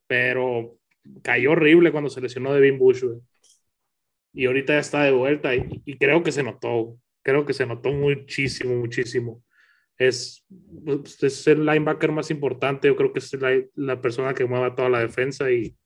[0.08, 0.78] Pero
[1.24, 3.06] cayó horrible cuando se lesionó Devin Bush.
[4.34, 6.98] Y ahorita ya está de vuelta y, y creo que se notó.
[7.22, 9.42] Creo que se notó muchísimo, muchísimo.
[9.98, 10.46] Es,
[10.84, 12.90] pues, es el linebacker más importante.
[12.90, 15.78] Yo creo que es la, la persona que mueve toda la defensa y,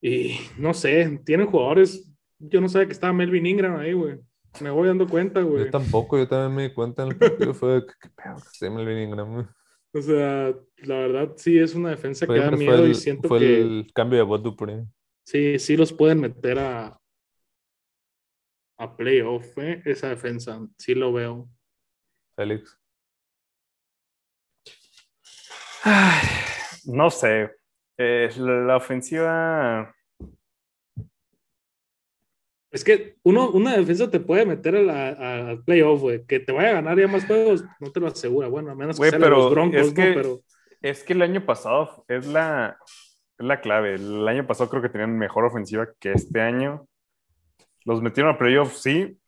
[0.00, 2.10] y no sé, tienen jugadores.
[2.38, 4.16] Yo no sabía que estaba Melvin Ingram ahí, güey.
[4.60, 5.64] Me voy dando cuenta, güey.
[5.64, 7.54] Yo tampoco, yo también me di cuenta en el partido.
[7.54, 9.46] Fue de que, qué pedo que esté Melvin Ingram, güey.
[9.94, 12.94] O sea, la verdad sí es una defensa que Fue, da fue miedo el, y
[12.94, 14.84] siento fue que el cambio de Bud Dupree.
[15.24, 17.00] sí, sí los pueden meter a,
[18.78, 19.80] a playoff, ¿eh?
[19.86, 20.60] esa defensa.
[20.78, 21.48] Sí lo veo.
[22.36, 22.78] Félix.
[25.82, 26.28] Ay,
[26.84, 27.52] no sé.
[27.96, 29.95] Eh, la, la ofensiva.
[32.76, 36.24] Es que uno, una defensa te puede meter a la- a- al playoff, güey.
[36.26, 38.48] Que te vaya a ganar ya más juegos, no te lo asegura.
[38.48, 39.94] Bueno, a menos que sean pero los Broncos, es ¿no?
[39.94, 40.40] que- Pero
[40.82, 42.76] Es que el año pasado es la,
[43.38, 43.94] es la clave.
[43.94, 46.86] El año pasado creo que tenían mejor ofensiva que este año.
[47.86, 49.18] Los metieron a playoffs, sí.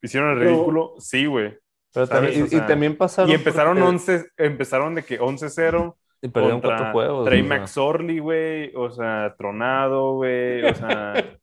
[0.00, 1.58] Hicieron el Pero- ridículo, sí, güey.
[1.92, 3.30] Pero también, y- O y, sea, también pasaron.
[3.30, 7.26] Y empezaron porque- 11, empezaron de que 11-0 Y perdieron contra cuatro juegos.
[7.26, 7.42] Trey.
[7.42, 8.72] McSorley, güey.
[8.76, 10.64] O sea, Tronado, güey.
[10.64, 11.14] O sea,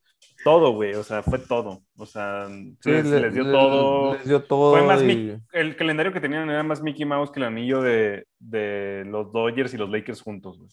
[0.46, 0.94] todo, güey.
[0.94, 1.82] O sea, fue todo.
[1.98, 4.14] O sea, Sí, les, le- les dio le- todo.
[4.14, 4.72] les dio todo.
[4.78, 8.28] Fue más y- el calendario que tenían era más Mickey Mouse que el anillo de,
[8.40, 10.70] de los Dodgers y los Lakers juntos, güey.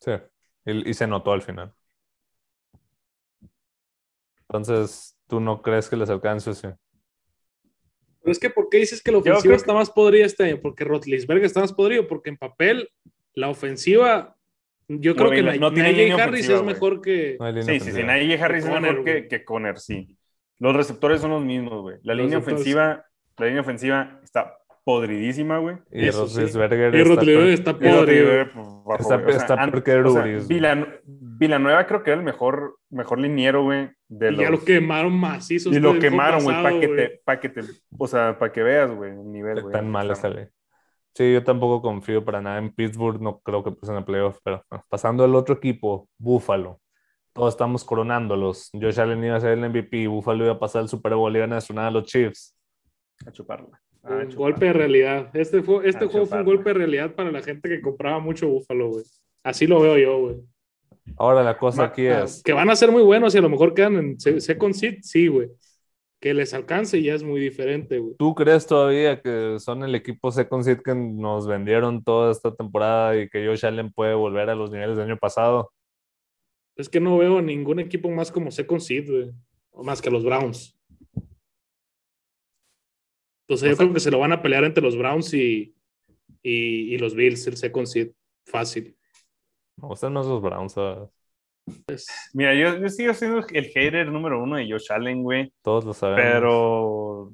[0.00, 0.12] Sí,
[0.66, 1.72] y, y se notó al final.
[4.48, 6.52] Entonces, ¿tú no crees que les alcance?
[6.54, 6.68] Sí.
[8.22, 10.58] Pero es que, ¿por qué dices que la ofensiva creo está más podrida este año?
[10.60, 12.90] Porque Rotlisberger está más podrido, porque en papel
[13.32, 14.36] la ofensiva,
[14.98, 17.38] yo creo No, que no- no tiene Najee Harris es mejor que...
[17.62, 18.02] Sí, sí, sí.
[18.02, 20.16] Najee Harris es mejor que, que Conner, sí.
[20.58, 21.96] Los receptores son los mismos, güey.
[22.02, 22.60] La Los línea receptores.
[22.60, 23.04] ofensiva,
[23.38, 25.76] la línea ofensiva está podridísima, güey.
[25.92, 26.10] Y sí.
[26.10, 27.12] Roethlisberger Y está
[27.52, 28.30] está podrido.
[28.84, 29.28] bajo, Está- güey.
[29.28, 29.92] O sea, está an- peor que
[30.48, 33.88] Villan- Villanueva creo que era el mejor, mejor liniero, güey.
[34.10, 35.70] y ya lo quemaron macizo.
[35.70, 37.60] Y lo quemaron, güey, para que, te, pa que te,
[37.96, 39.72] o sea, para que veas, güey, el nivel, güey.
[39.72, 40.50] Tan mal sale.
[41.14, 44.64] Sí, yo tampoco confío para nada en Pittsburgh, no creo que pasen a playoff, pero
[44.88, 46.80] pasando al otro equipo, Buffalo.
[47.32, 48.70] Todos estamos coronándolos.
[48.72, 51.52] Josh Allen iba a ser el MVP, Buffalo iba a pasar el Super Bowl, iban
[51.52, 52.56] a sonar a los Chiefs.
[53.26, 53.80] A chuparla.
[54.02, 55.30] un golpe de realidad.
[55.34, 58.48] Este, fue, este juego fue un golpe de realidad para la gente que compraba mucho
[58.48, 59.04] Buffalo, güey.
[59.42, 60.36] Así lo veo yo, güey.
[61.16, 62.42] Ahora la cosa aquí es.
[62.42, 65.28] Que van a ser muy buenos y a lo mejor quedan en second seed, sí,
[65.28, 65.48] güey.
[66.20, 68.14] Que les alcance ya es muy diferente, güey.
[68.18, 73.16] ¿Tú crees todavía que son el equipo second seed que nos vendieron toda esta temporada
[73.16, 75.72] y que Josh Allen puede volver a los niveles del año pasado?
[76.76, 79.30] Es que no veo ningún equipo más como second seed, güey.
[79.70, 80.78] O más que los Browns.
[83.48, 85.74] Entonces yo creo que se lo van a pelear entre los Browns y,
[86.42, 88.12] y, y los Bills, el second seed.
[88.44, 88.96] Fácil.
[89.76, 90.74] Me gustan más los Browns.
[91.86, 95.52] Pues, Mira, yo, yo, sigo siendo el hater número uno de Josh Allen, güey.
[95.62, 96.22] Todos lo sabemos.
[96.22, 97.32] Pero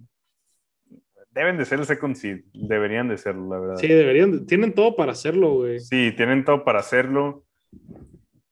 [1.31, 2.45] deben de ser el second seed.
[2.55, 3.77] Deberían de serlo, la verdad.
[3.77, 4.47] Sí, deberían.
[4.47, 5.81] Tienen todo para hacerlo, güey.
[5.81, 7.45] Sí, tienen todo para hacerlo.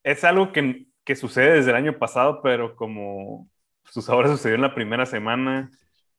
[0.03, 3.49] Es algo que, que sucede desde el año pasado, pero como
[3.85, 5.71] sus ahora sucedió en la primera semana,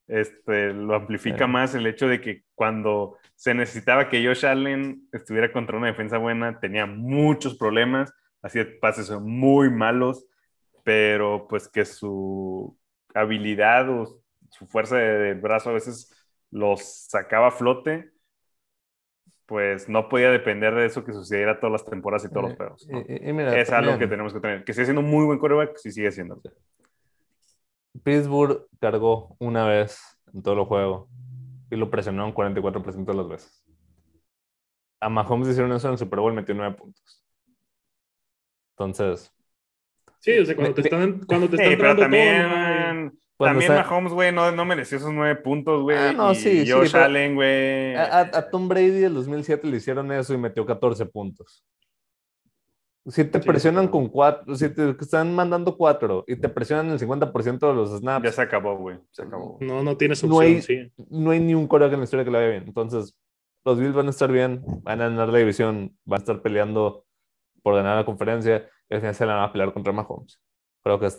[0.09, 5.53] este, lo amplifica más el hecho de que cuando se necesitaba que Josh Allen estuviera
[5.53, 8.13] contra una defensa buena, tenía muchos problemas,
[8.47, 10.27] hacía pases muy malos,
[10.85, 12.77] pero pues que su
[13.15, 16.13] habilidad o su fuerza de, brazo a veces
[16.51, 18.13] los sacaba a flote,
[19.47, 22.89] pues no podía depender de eso que sucediera todas las temporadas y todos los pedos.
[22.89, 24.65] es algo que tenemos que tener.
[24.65, 26.41] Que sigue siendo un muy buen coreback, sí sigue siendo.
[28.03, 30.01] Pittsburgh cargó una vez
[30.33, 31.09] en todo el juego
[31.71, 33.65] y lo presionaron 44% de las veces.
[35.01, 37.26] A Mahomes hicieron eso en el Super Bowl, metió 9 puntos.
[38.79, 39.33] Entonces.
[40.21, 44.51] Sí, o sea, cuando te están, cuando te están pero también, también Mahomes, güey, no,
[44.53, 45.97] no, mereció esos 9 puntos, güey.
[45.97, 47.95] Ah, no, sí, y Josh Allen, güey.
[47.95, 51.65] A, a, Tom Brady en 2007 le hicieron eso y metió 14 puntos.
[53.07, 57.69] Si te presionan con cuatro, si te están mandando cuatro y te presionan el 50%
[57.69, 58.25] de los snaps.
[58.25, 58.99] Ya se acabó, güey.
[59.13, 59.59] Se acabó.
[59.61, 60.93] No, no tienes opción, no hay, sí.
[61.09, 62.65] No hay ni un coreback en la historia que lo vaya bien.
[62.67, 63.17] Entonces,
[63.65, 67.06] los Bills van a estar bien, van a ganar la división, van a estar peleando
[67.67, 70.41] por ganar la conferencia y al final se la van a pelear contra Mahomes.
[70.85, 71.17] Creo que es.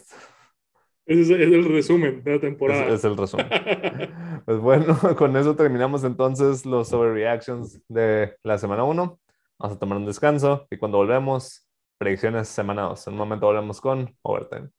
[1.05, 2.86] Ese es, el resumen de la temporada.
[2.86, 3.49] Es, es el resumen.
[4.45, 9.19] pues bueno, con eso terminamos entonces los overreactions de la semana 1.
[9.60, 13.07] Vamos a tomar un descanso y cuando volvemos predicciones semana 2.
[13.07, 14.69] En un momento volvemos con Overtime.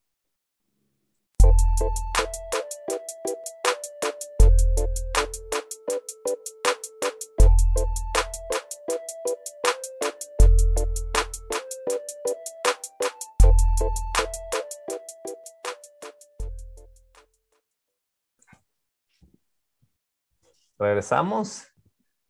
[20.78, 21.66] Regresamos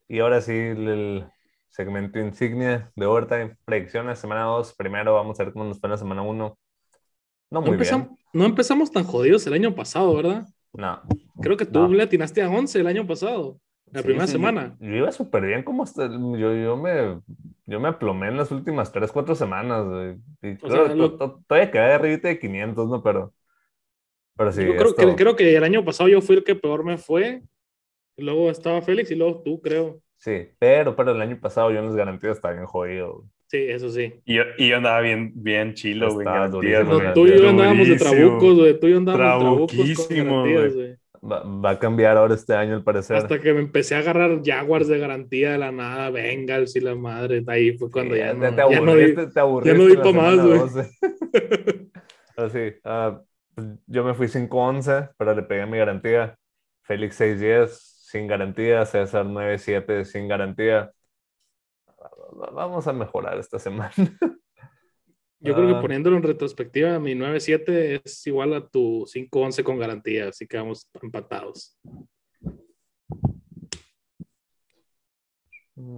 [0.07, 1.25] y ahora sí el,
[1.69, 4.73] segmento insignia de Overtime, predicciones, semana 2.
[4.73, 6.57] Primero vamos a ver cómo nos fue la semana 1.
[7.51, 8.19] No muy empezamos, bien.
[8.33, 10.45] No empezamos tan jodidos el año pasado, ¿verdad?
[10.73, 11.01] No.
[11.41, 13.59] Creo que tú le atinaste a 11 el año pasado,
[13.91, 14.75] la primera semana.
[14.79, 17.21] Yo, iba súper bien, como hasta, yo, yo, me,
[17.65, 20.17] yo me aplomé en las últimas 3, 4 semanas.
[20.41, 23.01] Y todavía quedé arriba de 500, ¿no?
[23.01, 23.33] Pero,
[24.35, 24.65] pero sí.
[24.65, 27.41] Yo creo, que, creo que el año pasado yo fui el que peor me fue.
[28.19, 30.01] Luego estaba Félix y luego tú, creo.
[30.17, 33.23] Sí, pero, pero el año pasado yo en las garantías estaba bien jodido.
[33.47, 34.13] Sí, eso sí.
[34.25, 36.27] Y yo, y yo andaba bien, bien chilo, güey.
[36.51, 38.79] tú y yo andábamos de trabucos, güey.
[38.79, 40.95] Tú y yo andábamos de trabucos con garantías, güey.
[41.21, 43.17] Va, va, a cambiar ahora este año, al parecer.
[43.17, 46.95] Hasta que me empecé a agarrar Jaguars de garantía de la nada, Bengals y la
[46.95, 47.43] madre.
[47.47, 50.45] Ahí fue cuando ya, no, te, aburriste, ya no di, ya no di para más,
[50.45, 50.61] güey.
[52.37, 53.19] Así, uh,
[53.87, 56.37] yo me fui 5-11, pero le pegué mi garantía.
[56.83, 60.91] Félix 6-10, sin garantía, César 9-7 sin garantía.
[62.53, 63.93] Vamos a mejorar esta semana.
[65.39, 65.81] Yo creo que ah.
[65.81, 70.89] poniéndolo en retrospectiva, mi 9-7 es igual a tu 5-11 con garantía, así que vamos
[71.03, 71.77] empatados.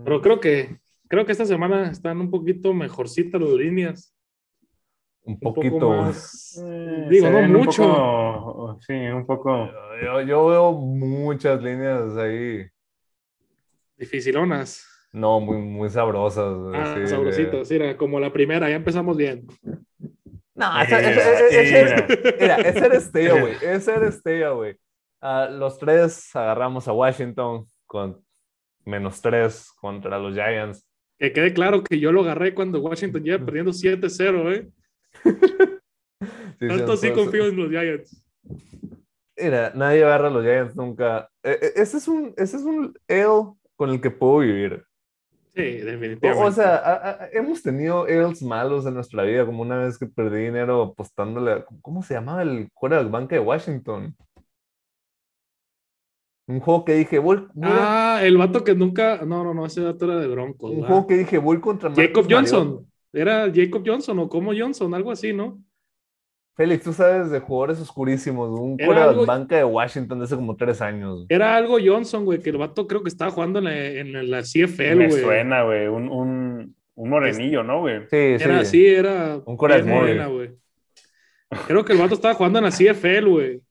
[0.04, 4.14] Pero creo que, creo que esta semana están un poquito mejorcitas las líneas.
[5.24, 5.90] Un poquito.
[5.90, 8.80] más, eh, digo, no mucho.
[8.82, 9.70] sí, un poco.
[10.26, 12.66] Yo, veo muchas líneas ahí.
[13.98, 14.88] Dificilonas.
[15.14, 16.56] No, muy, muy sabrosas.
[16.74, 19.46] Ah, sabrositas, mira, como la primera, ya empezamos bien.
[20.56, 20.96] No, ese,
[22.86, 23.56] eres Teo, güey.
[23.62, 24.76] Ese eres Teo, güey.
[25.20, 28.24] Ah, los tres agarramos a Washington con
[28.86, 30.86] menos tres contra los Giants.
[31.20, 34.70] Que quede claro que yo lo agarré cuando Washington iba perdiendo 7-0, ¿eh?
[36.60, 38.24] Tanto sí confío en los Giants.
[39.38, 41.30] Mira, nadie agarra a los Giants nunca.
[41.44, 44.86] E, e, ese es un, ese es un L con el que puedo vivir.
[45.56, 46.48] Sí, definitivamente.
[46.48, 50.82] O, sea, hemos tenido L's malos en nuestra vida, como una vez que perdí dinero
[50.84, 51.66] apostándole.
[51.82, 54.16] ¿Cómo se llamaba el de banca de Washington?
[56.48, 59.26] Un juego que dije, voy, Ah, el vato que nunca.
[59.26, 60.72] No, no, no, ese dato era de Broncos.
[60.72, 62.91] Un juego que dije, voy contra Jacob Johnson.
[63.14, 65.62] Era Jacob Johnson o como Johnson, algo así, ¿no?
[66.56, 70.56] Félix, tú sabes de jugadores oscurísimos, un fuera de banca de Washington de hace como
[70.56, 71.26] tres años.
[71.30, 74.42] Era algo Johnson, güey, que el vato creo que estaba jugando en la, en la
[74.42, 75.08] CFL, güey.
[75.08, 78.02] Me suena, güey, un, un, un, morenillo, ¿no, güey?
[78.02, 78.44] Sí, sí.
[78.44, 79.42] Era así, era.
[79.46, 80.52] Un morena, güey.
[81.68, 83.62] Creo que el vato estaba jugando en la CFL, güey.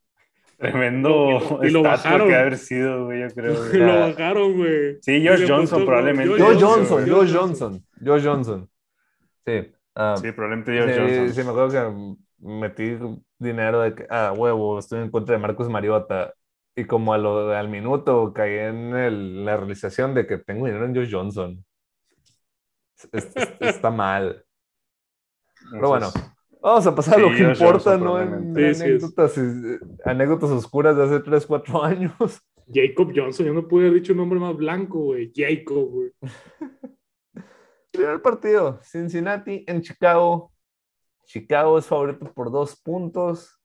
[0.56, 2.28] Tremendo y lo bajaron.
[2.28, 3.54] que haber sido, güey, yo creo.
[3.72, 4.98] lo bajaron, güey.
[5.00, 6.38] Sí, Josh Johnson, probablemente.
[6.38, 8.68] Josh Johnson, Josh Johnson, Josh Johnson.
[9.46, 9.72] Sí.
[9.94, 11.34] Ah, sí, probablemente Josh Johnson.
[11.34, 12.98] Sí, me acuerdo que metí
[13.38, 16.34] dinero de que, ah, huevo, estoy en contra de Marcos Mariota.
[16.76, 20.84] Y como a lo, al minuto caí en el, la realización de que tengo dinero
[20.86, 21.64] en Josh Johnson.
[23.60, 24.44] está mal.
[25.72, 26.10] Pero bueno,
[26.62, 28.20] vamos a pasar a lo que importa, ¿no?
[28.20, 29.38] En, anécdotas,
[30.04, 32.42] anécdotas oscuras de hace 3, 4 años.
[32.72, 35.32] Jacob Johnson, yo no pude haber dicho un nombre más blanco, güey.
[35.34, 36.12] Jacob, güey.
[38.00, 40.54] Primer partido, Cincinnati en Chicago.
[41.26, 43.60] Chicago es favorito por dos puntos.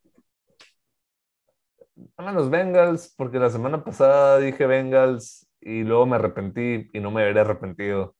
[2.18, 7.12] A los Bengals, porque la semana pasada dije Bengals y luego me arrepentí y no
[7.12, 8.14] me habría arrepentido.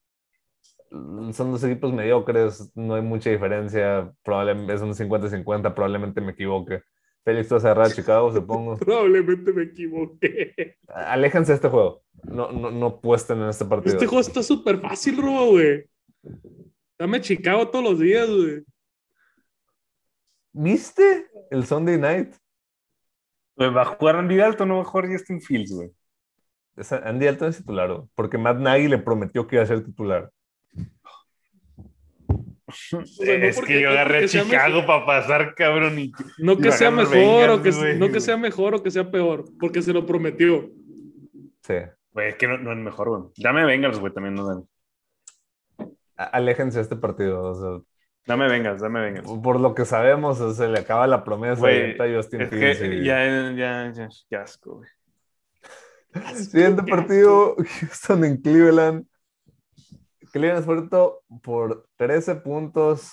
[1.34, 4.10] Son dos equipos mediocres, no hay mucha diferencia.
[4.24, 6.82] Probablemente es un 50-50, probablemente me equivoque.
[7.26, 8.78] Félix, tú vas a agarrar a Chicago, supongo.
[8.78, 10.78] Probablemente me equivoqué.
[10.88, 12.04] Aléjense de este juego.
[12.24, 13.96] No, no, no puesten en este partido.
[13.96, 15.90] Este juego está súper fácil, Robo, güey.
[16.98, 18.64] Dame Chicago todos los días, güey.
[20.54, 22.36] ¿Viste el Sunday night?
[23.56, 25.92] Pues va a jugar Andy Dalton, no va a jugar Justin Fields, güey.
[27.04, 30.30] Andy Dalton es titular, porque Matt Nagy le prometió que iba a ser titular.
[33.20, 36.00] es que yo agarré Chicago para pasar, cabrón.
[36.00, 36.12] Y...
[36.38, 39.82] No que sea mejor o que, no que sea mejor o que sea peor, porque
[39.82, 40.70] se lo prometió.
[41.64, 41.76] Sí.
[42.12, 43.24] Güey, es que no, es mejor, güey.
[43.38, 44.64] Dame Bengals, güey, también no dan.
[46.16, 47.42] Aléjense de este partido.
[47.42, 47.86] O sea,
[48.28, 49.26] Dame vengas, dame vengas.
[49.26, 53.52] Por lo que sabemos, se le acaba la promesa güey, a Justin es que ya,
[53.52, 54.90] ya, ya, qué asco, güey.
[56.36, 59.06] Siguiente partido, Houston en Cleveland.
[60.32, 60.98] Cleveland es fuerte
[61.44, 63.12] por 13 puntos.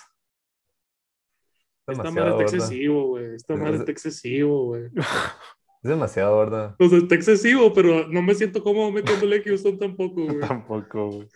[1.86, 3.34] Está mal, está excesivo, güey.
[3.34, 4.84] Está mal, está excesivo, güey.
[5.82, 6.76] Es demasiado, ¿verdad?
[6.78, 10.40] O sea, está excesivo, pero no me siento cómodo metiéndole a Houston tampoco, güey.
[10.48, 11.28] tampoco, güey.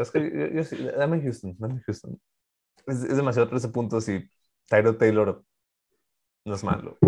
[0.00, 2.18] ¿Sabes que yo, yo, dame Houston, dame Houston
[2.86, 4.28] es, demasiado 13 puntos y
[4.66, 5.42] Tyro Taylor
[6.44, 6.98] no es malo.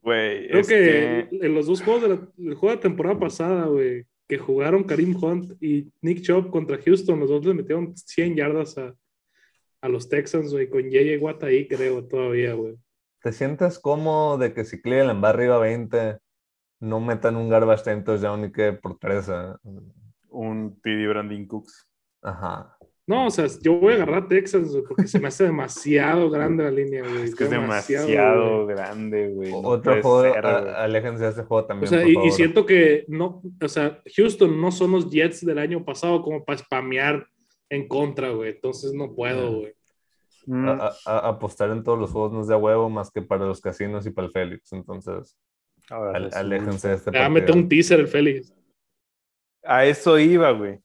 [0.00, 2.02] Güey, Creo que, en los dos juegos
[2.36, 7.20] del juego de temporada pasada, güey, que jugaron Karim Hunt y Nick Chubb contra Houston,
[7.20, 8.94] los dos le metieron 100 yardas a,
[9.80, 11.22] a los Texans, güey, con J.J.
[11.22, 12.76] Watt ahí, creo, todavía, güey.
[13.22, 16.18] ¿Te sientes cómodo de que si Cleveland va arriba 20,
[16.80, 19.32] no metan un garbage time touchdown y que por 13?
[20.30, 21.87] Un PD Brandon Cooks.
[22.28, 22.78] Ajá.
[23.06, 26.62] No, o sea, yo voy a agarrar a Texas porque se me hace demasiado grande
[26.62, 27.22] la línea, güey.
[27.22, 29.50] Es que es demasiado, grande, güey.
[29.54, 30.34] Otro juego,
[30.76, 31.86] aléjense de ese juego también.
[31.86, 35.86] O sea, y, siento que no, o sea, Houston no son los Jets del año
[35.86, 37.26] pasado como para spamear
[37.70, 38.50] en contra, güey.
[38.50, 39.74] Entonces no puedo, güey.
[40.44, 40.68] Mm.
[41.04, 44.10] apostar en todos los juegos no es de huevo más que para los casinos y
[44.10, 44.70] para el Félix.
[44.74, 45.34] Entonces,
[45.88, 47.18] aléjense de este.
[47.18, 48.52] Ah, mete un teaser el Félix.
[49.62, 50.78] A eso iba, güey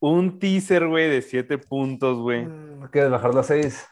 [0.00, 2.46] un teaser, güey, de siete puntos, güey.
[2.46, 3.86] Mm, ¿Quieres bajarlo a seis?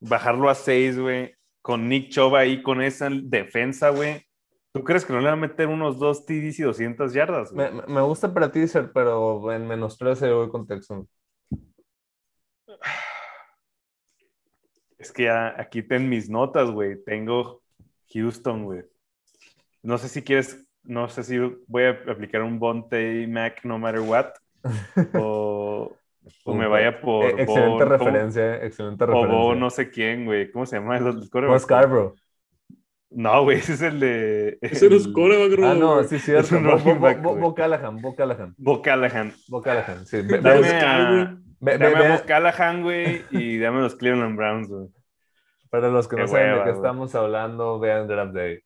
[0.00, 1.34] Bajarlo a seis, güey.
[1.62, 4.24] Con Nick Chubb ahí, con esa defensa, güey.
[4.72, 7.52] ¿Tú crees que no le va a meter unos dos TDs y 200 yardas?
[7.52, 11.06] Me, me, gusta para teaser, pero en menos 13 voy con Texan.
[14.96, 17.02] Es que ya aquí ten mis notas, güey.
[17.04, 17.62] Tengo
[18.14, 18.82] Houston, güey.
[19.82, 24.00] No sé si quieres, no sé si voy a aplicar un Bonte Mac no matter
[24.00, 24.32] what.
[25.14, 25.96] O,
[26.44, 27.24] o me vaya por.
[27.24, 29.38] E-, excelente referencia, excelente referencia.
[29.38, 30.50] O no sé quién, güey.
[30.50, 30.96] ¿Cómo se llama?
[30.96, 32.14] El Bo Scarborough.
[33.10, 34.58] No, güey, ese es el de.
[34.60, 36.16] Ese no es coreback, Ah, no, sí.
[37.22, 38.54] Bo, Bo, Callahan, Bo Callahan.
[38.56, 39.32] Bo Callahan.
[39.48, 40.22] Bo Callahan, sí.
[40.22, 44.88] dame a, dame a Bo Callahan, güey, y dame los Cleveland Browns, güey.
[45.70, 48.62] Para los que no saben de qué estamos hablando, vean Draft Day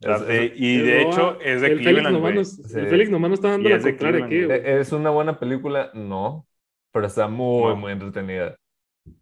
[0.00, 4.24] y de hecho es de Cleveland, Félix El Félix nomás no está dando la contraria
[4.24, 5.90] aquí, ¿Es una buena película?
[5.94, 6.46] No,
[6.92, 8.56] pero está muy, muy entretenida.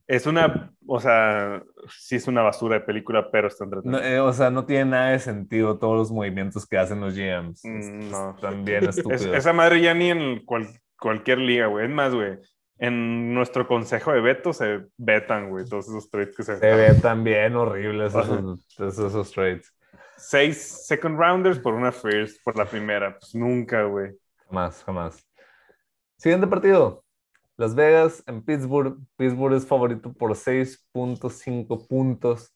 [0.07, 4.09] Es una, o sea, sí es una basura de película, pero está entretenida.
[4.09, 7.65] Eh, o sea, no tiene nada de sentido todos los movimientos que hacen los GMs.
[7.65, 8.37] Mm, no.
[8.41, 9.35] También estúpido.
[9.35, 10.45] esa madre ya ni en
[10.97, 11.87] cualquier liga, güey.
[11.87, 12.39] Es más, güey.
[12.79, 16.59] En nuestro consejo de veto se vetan, güey, todos esos trades que se...
[16.59, 19.75] Se vetan bien horribles esos, esos, trades.
[20.29, 23.17] Seis second rounders por una first, por la primera.
[23.17, 24.11] Pues nunca, güey.
[24.49, 25.25] Jamás, jamás.
[26.17, 27.05] Siguiente partido.
[27.57, 28.99] Las Vegas en Pittsburgh.
[29.17, 32.53] Pittsburgh es favorito por 6.5 puntos.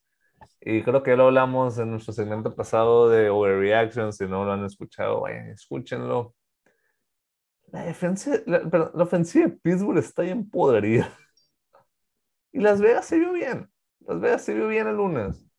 [0.61, 4.13] Y creo que lo hablamos en nuestro segmento pasado de Overreaction.
[4.13, 6.35] Si no lo han escuchado, vayan, escúchenlo.
[7.69, 11.17] La, defensa, la, la ofensiva de Pittsburgh está bien podrida.
[12.51, 13.71] Y Las Vegas se vio bien.
[14.01, 15.50] Las Vegas se vio bien el lunes.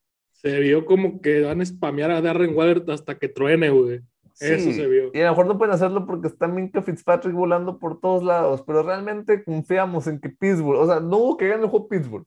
[0.41, 4.01] Se vio como que van a spamear a Darren Waller hasta que truene, güey.
[4.39, 5.11] Eso se vio.
[5.13, 8.63] Y a lo mejor no pueden hacerlo porque está Minka Fitzpatrick volando por todos lados,
[8.65, 12.25] pero realmente confiamos en que Pittsburgh, o sea, no hubo que gane el juego Pittsburgh,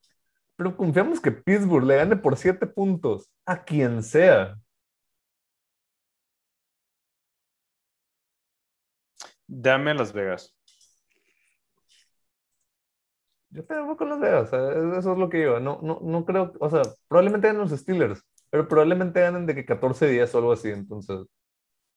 [0.55, 4.57] pero confiamos que Pittsburgh le gane por siete puntos a quien sea.
[9.49, 10.55] Dame a Las Vegas.
[13.55, 15.61] Yo te voy con Las Vegas, eso es lo que yo.
[15.61, 19.65] No, no, no creo, o sea, probablemente ganen los Steelers, pero probablemente ganen de que
[19.65, 21.21] 14 días o algo así, entonces.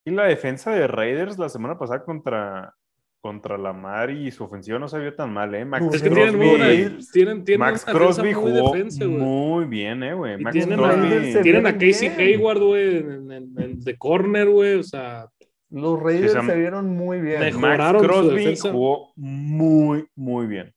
[0.05, 2.75] Y la defensa de Raiders la semana pasada contra,
[3.21, 5.65] contra Lamar y su ofensiva no se vio tan mal, ¿eh?
[5.65, 6.67] Max es que tienen muy buena,
[7.11, 8.75] tienen, tienen Max Crosby jugó
[9.07, 10.37] muy bien, ¿eh, güey?
[10.51, 15.27] Tienen, a, tienen a Casey Hayward, güey, de corner, güey, o sea...
[15.69, 17.41] Los Raiders se vieron muy bien.
[17.41, 20.73] Mejoraron Max Crosby jugó muy, muy bien.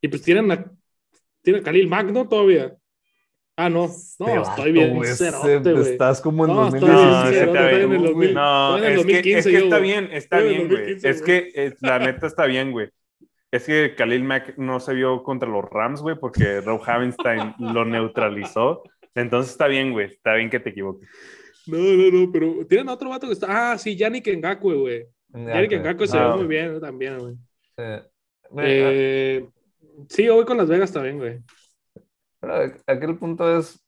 [0.00, 0.70] Y pues tienen a,
[1.42, 2.28] tienen a Khalil Mack, ¿no?
[2.28, 2.74] Todavía.
[3.56, 8.32] Ah, no, no, estoy bien cerote, Estás como en no, 2017.
[8.32, 10.96] No, es, que, es que está bien, está bien, güey.
[11.02, 12.88] Es que eh, la neta está bien, güey.
[13.50, 17.84] Es que Khalil Mack no se vio contra los Rams, güey, porque Rob Havenstein lo
[17.84, 18.82] neutralizó.
[19.14, 20.06] Entonces está bien, güey.
[20.06, 21.06] Está bien que te equivoques.
[21.66, 23.72] No, no, no, pero tienen otro vato que está.
[23.72, 25.06] Ah, sí, Yannick Ngakwe, güey.
[25.34, 27.34] Yannick Ngakwe se ve muy bien también, güey.
[27.76, 28.06] Sí.
[28.58, 29.46] Eh,
[30.08, 31.40] sí, voy con Las Vegas también, güey.
[32.40, 32.54] Pero
[32.86, 33.84] aquí el punto es,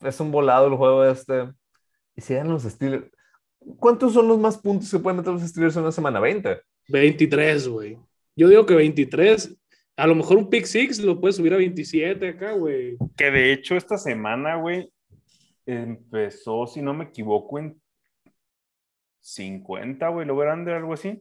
[0.00, 1.50] es un volado el juego este.
[2.16, 3.10] Y si dan los Steelers,
[3.78, 6.20] ¿cuántos son los más puntos que pueden meter los Steelers en una semana?
[6.20, 6.60] ¿20?
[6.88, 7.98] 23, güey.
[8.36, 9.56] Yo digo que 23.
[9.96, 12.96] A lo mejor un pick six lo puedes subir a 27 acá, güey.
[13.16, 14.92] Que de hecho esta semana, güey,
[15.66, 17.80] empezó, si no me equivoco, en
[19.20, 21.20] 50, güey, lo verán algo así.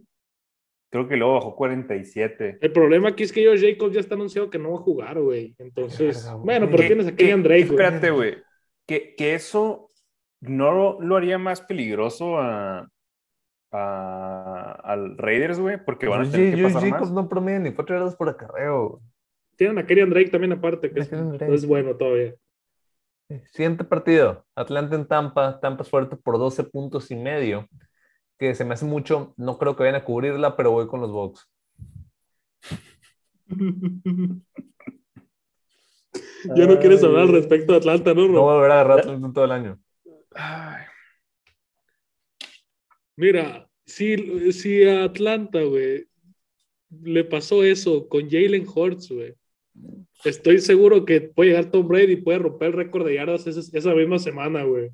[0.90, 2.60] Creo que luego bajó 47.
[2.62, 5.20] El problema aquí es que yo Jacobs ya está anunciado que no va a jugar,
[5.20, 5.54] güey.
[5.58, 8.38] Entonces, bueno, pero tienes a Kenyan Drake, Espérate, güey.
[8.86, 9.92] Que, que, eso
[10.40, 12.88] no lo haría más peligroso a,
[13.74, 17.98] a al Raiders, güey, porque van a tener que pasar Jacobs no promedia ni cuatro
[17.98, 19.02] yardas por acarreo.
[19.58, 22.34] Tienen a Kenyan Drake también aparte, que es, es, bueno todavía.
[23.52, 25.60] Siguiente partido, Atlanta en Tampa.
[25.60, 27.68] Tampa es fuerte por 12 puntos y medio
[28.38, 29.34] que se me hace mucho.
[29.38, 31.50] No creo que vayan a cubrirla, pero voy con los Bucks.
[36.56, 38.28] Ya no quieres hablar al respecto de Atlanta, ¿no?
[38.28, 39.80] No voy a volver a agarrar Atlanta todo el año.
[43.16, 46.08] Mira, si, si a Atlanta, güey,
[46.90, 49.34] le pasó eso con Jalen Hurts, güey.
[50.24, 53.94] Estoy seguro que puede llegar Tom Brady y puede romper el récord de yardas esa,
[53.94, 54.90] misma semana, güey.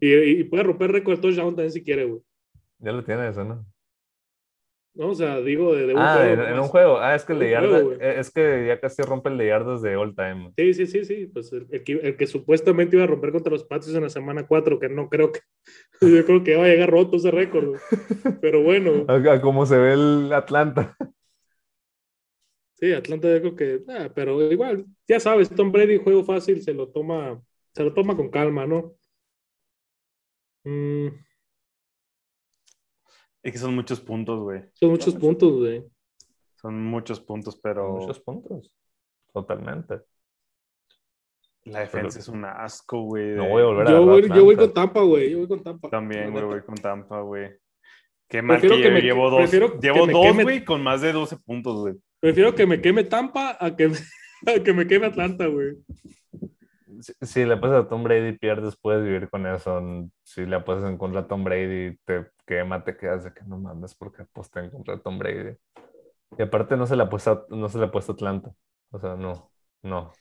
[0.00, 2.22] Y, puede romper el récord de touchdown también si quiere, güey.
[2.78, 3.66] Ya lo tiene eso, ¿no?
[4.94, 6.42] No, o sea, digo de, un ah, juego.
[6.42, 6.98] En, un juego.
[6.98, 9.80] Ah, es que el de yardas, eh, es que ya casi rompe el de yardas
[9.80, 10.52] de all time.
[10.56, 11.26] Sí, sí, sí, sí.
[11.26, 14.88] Pues el, que, supuestamente iba a romper contra los Patriots en la semana 4, que
[14.88, 15.40] no creo que.
[16.00, 17.76] Yo creo que va a llegar roto ese récord.
[18.40, 19.06] Pero bueno.
[19.40, 20.96] Como se ve el Atlanta.
[22.74, 23.84] Sí, Atlanta yo creo que.
[23.88, 27.42] Ah, pero igual, ya sabes, Tom Brady, juego fácil, se lo toma,
[27.74, 28.94] se lo toma con calma, ¿no?
[30.62, 31.08] Mm.
[33.42, 34.62] Es que son muchos puntos, güey.
[34.74, 35.84] Son muchos puntos, güey.
[36.56, 37.92] Son muchos puntos, pero.
[37.92, 38.72] Muchos puntos.
[39.32, 40.00] Totalmente.
[41.64, 43.36] La defensa es un asco, güey.
[43.36, 45.30] No voy a volver a yo voy, yo voy con Tampa, güey.
[45.30, 45.90] Yo voy con Tampa.
[45.90, 47.50] También, güey, voy con Tampa, güey.
[48.26, 49.50] Qué mal que, que me, llevo dos.
[49.50, 51.94] Llevo dos, güey, con más de 12 puntos, güey.
[52.20, 53.90] Prefiero que me queme Tampa a que,
[54.46, 55.76] a que me queme Atlanta, güey
[57.22, 59.80] si, le pasas a Tom Brady pierdes, puedes vivir con eso.
[60.22, 63.58] Si le pasas en contra a Tom Brady, te quema, te quedas de que no
[63.58, 65.56] mandes porque aposté en contra de Tom Brady.
[66.38, 68.52] Y aparte no se le ha puesto, no se le ha puesto Atlanta.
[68.90, 69.50] O sea, no,
[69.82, 70.12] no.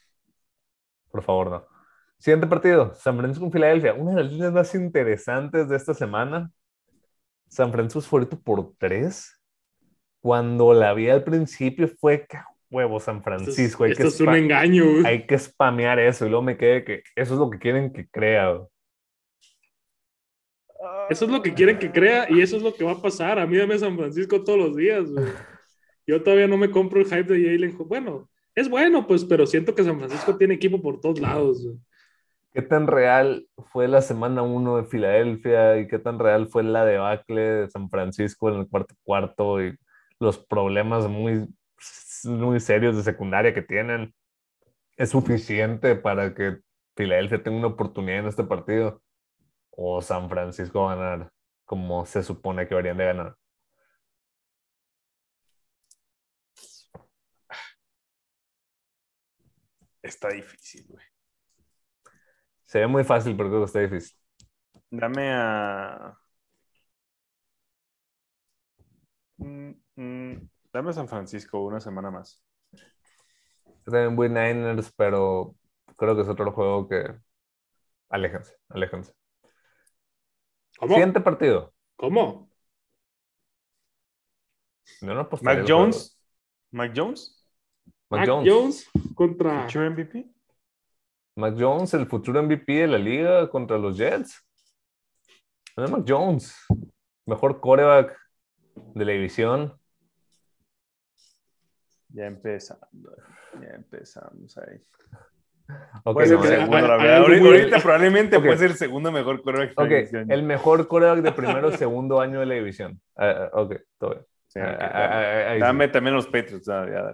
[1.09, 1.65] Por favor, no.
[2.19, 3.93] Siguiente partido, San Francisco con Filadelfia.
[3.93, 6.51] Una de las líneas más interesantes de esta semana.
[7.47, 9.39] San Francisco es favorito por tres.
[10.19, 12.28] Cuando la vi al principio fue
[12.69, 13.86] huevo San Francisco.
[13.86, 14.84] Esto, es, un engaño.
[15.05, 18.07] Hay que spamear eso y luego me quede que eso es lo que quieren que
[18.09, 18.59] crea.
[21.09, 23.39] Eso es lo que quieren que crea y eso es lo que va a pasar.
[23.39, 25.07] A mí dame San Francisco todos los días.
[26.07, 27.77] Yo todavía no me compro el hype de Jalen.
[27.88, 31.67] Bueno, es bueno, pues, pero siento que San Francisco tiene equipo por todos lados.
[32.53, 36.85] ¿Qué tan real fue la semana 1 de Filadelfia y qué tan real fue la
[36.85, 39.75] debacle de San Francisco en el cuarto cuarto y
[40.19, 41.47] los problemas muy,
[42.23, 44.13] muy serios de secundaria que tienen?
[44.95, 46.57] ¿Es suficiente para que
[46.95, 49.01] Filadelfia tenga una oportunidad en este partido?
[49.80, 51.32] ¿O San Francisco va a ganar
[51.65, 53.38] como se supone que deberían de ganar?
[60.01, 61.05] Está difícil, güey.
[62.65, 64.17] Se ve muy fácil, pero creo que está difícil.
[64.89, 66.17] Dame a.
[69.39, 72.43] Mm, mm, dame a San Francisco una semana más.
[73.86, 75.55] También voy Niners, pero
[75.97, 77.15] creo que es otro juego que.
[78.09, 79.13] Aléjense, aléjense.
[80.78, 80.93] ¿Cómo?
[80.93, 81.73] Siguiente partido.
[81.95, 82.49] ¿Cómo?
[85.01, 86.19] No, no Mac Jones.
[86.71, 87.45] Mac Jones.
[88.09, 88.89] Mac, Jones.
[89.15, 89.63] contra.
[89.63, 90.25] Future MVP.
[91.36, 94.43] Mac Jones, el futuro MVP de la liga contra los Jets.
[95.75, 96.55] Mac Jones,
[97.25, 98.17] mejor coreback
[98.95, 99.80] de la división.
[102.09, 102.89] Ya empezamos.
[103.61, 104.82] Ya empezamos ahí.
[106.03, 110.32] Okay, ahorita, probablemente puede ser el segundo mejor coreback de la división.
[110.32, 113.01] El mejor coreback de primero o segundo año de la división.
[113.15, 115.59] Uh, ok, todo bien.
[115.59, 116.65] Dame también los Patriots.
[116.65, 117.11] ya, ya,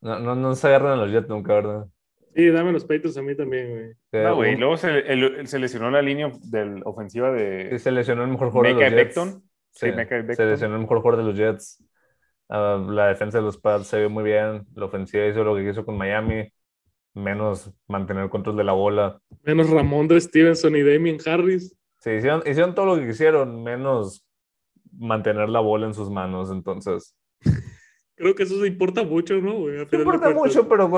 [0.00, 1.86] no, no, no se agarran a los Jets nunca, ¿verdad?
[2.34, 4.24] Sí, dame los peitos a mí también, güey.
[4.24, 4.56] No, güey.
[4.56, 7.70] Luego se, se, lesionó la línea del ofensiva de.
[7.72, 9.42] Sí, se lesionó el mejor jugador de los Jets.
[9.72, 11.84] Sí, sí Se lesionó el mejor jugador de los Jets.
[12.48, 14.66] Ah, la defensa de los Pats se ve muy bien.
[14.74, 16.52] La ofensiva hizo lo que hizo con Miami.
[17.18, 19.20] Menos mantener el control de la bola.
[19.42, 21.76] Menos Ramón de Stevenson y Damien Harris.
[21.98, 24.24] Sí, hicieron, hicieron todo lo que quisieron, menos
[24.92, 26.50] mantener la bola en sus manos.
[26.50, 27.16] Entonces.
[28.14, 29.60] Creo que eso se importa mucho, ¿no?
[29.60, 29.80] Güey?
[29.80, 30.90] importa mucho, pero,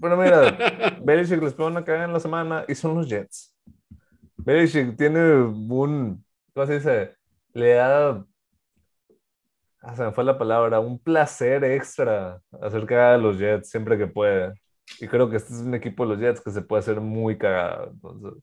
[0.00, 3.56] pero mira, Belichick les pone una cagada en la semana y son los Jets.
[4.36, 7.14] Belichick tiene un, ¿cómo se dice?
[7.54, 8.22] Le da,
[9.80, 14.06] ah, se me fue la palabra, un placer extra acerca de los Jets siempre que
[14.06, 14.52] puede.
[15.00, 17.38] Y creo que este es un equipo de los Jets que se puede hacer muy
[17.38, 17.92] cagado.
[17.92, 18.42] Entonces,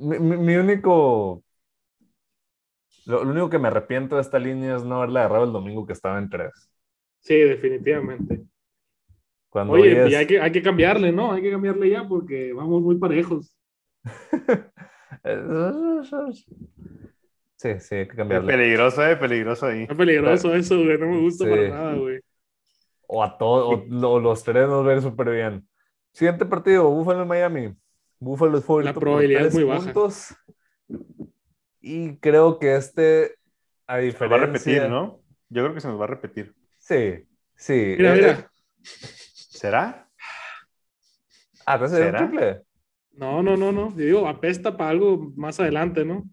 [0.00, 1.42] mi único
[3.08, 5.94] lo, único que me arrepiento de esta línea es no haberla agarrado el domingo que
[5.94, 6.70] estaba en tres.
[7.20, 8.42] Sí, definitivamente.
[9.50, 11.32] Oye, hay, que, hay que cambiarle, ¿no?
[11.32, 13.56] Hay que cambiarle ya porque vamos muy parejos.
[17.56, 18.52] sí, sí, hay que cambiarle.
[18.52, 19.86] Es peligroso, eh, peligroso ahí.
[19.88, 20.98] Es peligroso eso, güey.
[20.98, 22.20] No me gusta para nada, güey.
[23.10, 25.66] O a todos, o, los tres nos ven súper bien.
[26.12, 27.74] Siguiente partido, Buffalo Miami.
[28.20, 29.90] Buffalo fue La probabilidad es muy baja.
[31.80, 33.36] Y creo que este,
[33.86, 34.18] a diferencia...
[34.18, 35.20] Se va a repetir, ¿no?
[35.48, 36.54] Yo creo que se nos va a repetir.
[36.76, 37.94] Sí, sí.
[37.96, 38.50] Mira, mira.
[38.82, 40.06] ¿Será?
[41.64, 42.18] Ah, pues ¿será?
[42.18, 42.62] triple.
[43.12, 43.90] No, no, no, no.
[43.90, 46.24] Yo digo, apesta para algo más adelante, ¿no?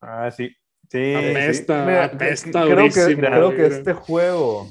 [0.00, 0.50] Ah, sí.
[0.88, 4.68] Sí, apesta, apesta creo que, creo que este juego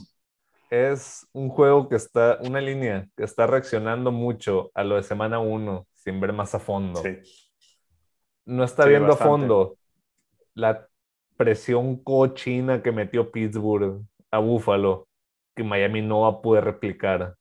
[0.72, 5.38] es un juego que está, una línea que está reaccionando mucho a lo de semana
[5.38, 7.03] uno sin ver más a fondo.
[7.03, 7.19] Sí
[8.45, 9.78] no está viendo a fondo
[10.53, 10.88] la
[11.38, 15.07] presión cochina que metió Pittsburgh a Buffalo,
[15.55, 17.36] que Miami no va a poder replicar.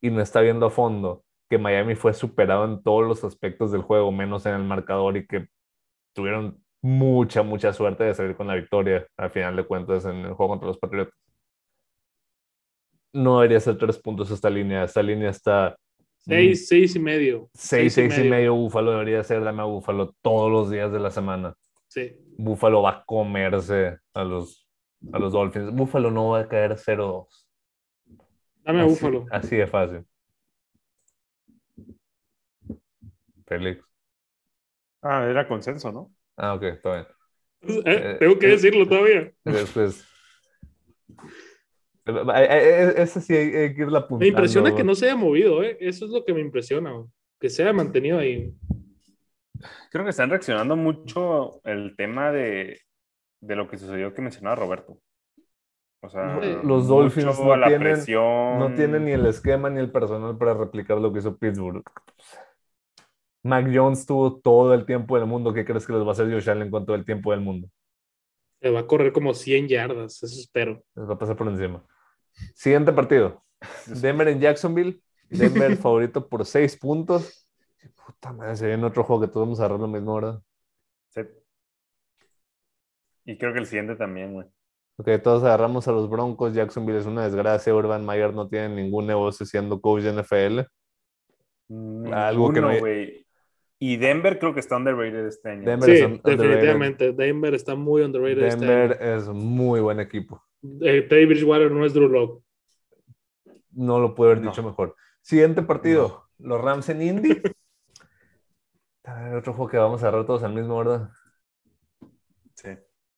[0.00, 3.82] Y no está viendo a fondo que Miami fue superado en todos los aspectos del
[3.82, 5.46] juego, menos en el marcador, y que
[6.12, 10.32] tuvieron mucha, mucha suerte de salir con la victoria al final de cuentas en el
[10.32, 11.14] juego contra los Patriotas.
[13.12, 14.84] No debería ser tres puntos esta línea.
[14.84, 15.76] Esta línea está
[16.24, 17.50] Seis, seis y medio.
[17.52, 18.54] Seis, seis, y, medio.
[18.54, 21.56] Búfalo debería ser dame a Búfalo todos los días de la semana.
[21.88, 22.16] Sí.
[22.38, 24.68] Búfalo va a comerse a los,
[25.12, 25.72] a los Dolphins.
[25.72, 27.26] Búfalo no va a caer 0-2.
[28.62, 29.26] Dame a Búfalo.
[29.32, 30.04] Así de fácil.
[33.44, 33.84] Félix.
[35.02, 36.12] Ah, era consenso, ¿no?
[36.36, 37.06] Ah, ok, está bien.
[37.62, 39.32] Eh, eh, tengo que eh, decirlo todavía.
[39.44, 40.06] Después.
[42.04, 44.20] Eh, eh, eh, ese sí hay, que irla apuntando.
[44.20, 45.76] Me impresiona que no se haya movido, ¿eh?
[45.80, 46.92] Eso es lo que me impresiona,
[47.38, 48.52] que se haya mantenido ahí.
[49.90, 52.80] Creo que están reaccionando mucho el tema de,
[53.40, 54.98] de lo que sucedió que mencionaba Roberto.
[56.04, 57.98] O sea, los Dolphins no tienen,
[58.58, 61.84] no tienen ni el esquema ni el personal para replicar lo que hizo Pittsburgh.
[63.44, 65.54] Mac Jones tuvo todo el tiempo del mundo.
[65.54, 67.68] ¿Qué crees que les va a hacer Josh Allen con todo el tiempo del mundo?
[68.70, 70.82] va a correr como 100 yardas, eso espero.
[70.94, 71.84] Les va a pasar por encima.
[72.54, 73.42] Siguiente partido.
[73.86, 75.00] Denver en Jacksonville.
[75.28, 77.48] Denver favorito por 6 puntos.
[78.06, 80.42] Puta madre, se viene otro juego que todos vamos a agarrar lo mismo, ¿verdad?
[81.10, 81.20] Sí.
[83.24, 84.46] Y creo que el siguiente también, güey.
[84.96, 86.54] Ok, todos agarramos a los Broncos.
[86.54, 87.74] Jacksonville es una desgracia.
[87.74, 90.60] Urban Meyer no tiene ningún negocio siendo coach de NFL.
[92.12, 92.68] Algo que no.
[92.68, 93.26] Wey.
[93.78, 95.64] Y Denver creo que está underrated este año.
[95.64, 97.12] Denver sí, definitivamente.
[97.12, 100.40] Denver está muy underrated este Denver es muy buen equipo.
[100.62, 102.42] Eh, Teddy Bridgewater no es Drew Locke.
[103.72, 104.96] No lo puedo haber dicho mejor.
[105.20, 106.28] Siguiente partido.
[106.38, 107.42] Los Rams en Indy.
[109.36, 111.08] otro juego que vamos a agarrar todos al mismo orden.
[112.54, 112.70] Sí.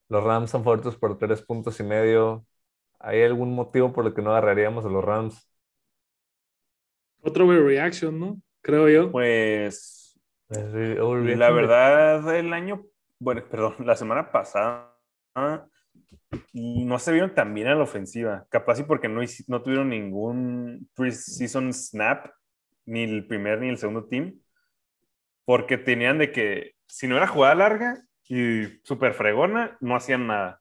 [0.09, 2.47] Los Rams son favoritos por tres puntos y medio.
[2.99, 5.51] ¿Hay algún motivo por el que no agarraríamos a los Rams?
[7.21, 8.41] Otro reaction, ¿no?
[8.63, 9.11] Creo yo.
[9.11, 10.73] Pues, pues
[11.39, 12.87] la verdad, el año,
[13.19, 14.95] bueno, perdón, la semana pasada
[16.53, 18.47] no se vieron tan bien a la ofensiva.
[18.51, 22.27] Capaz y porque no, no tuvieron ningún preseason snap,
[22.87, 24.41] ni el primer ni el segundo team.
[25.45, 30.61] Porque tenían de que, si no era jugada larga y súper fregona, no hacían nada.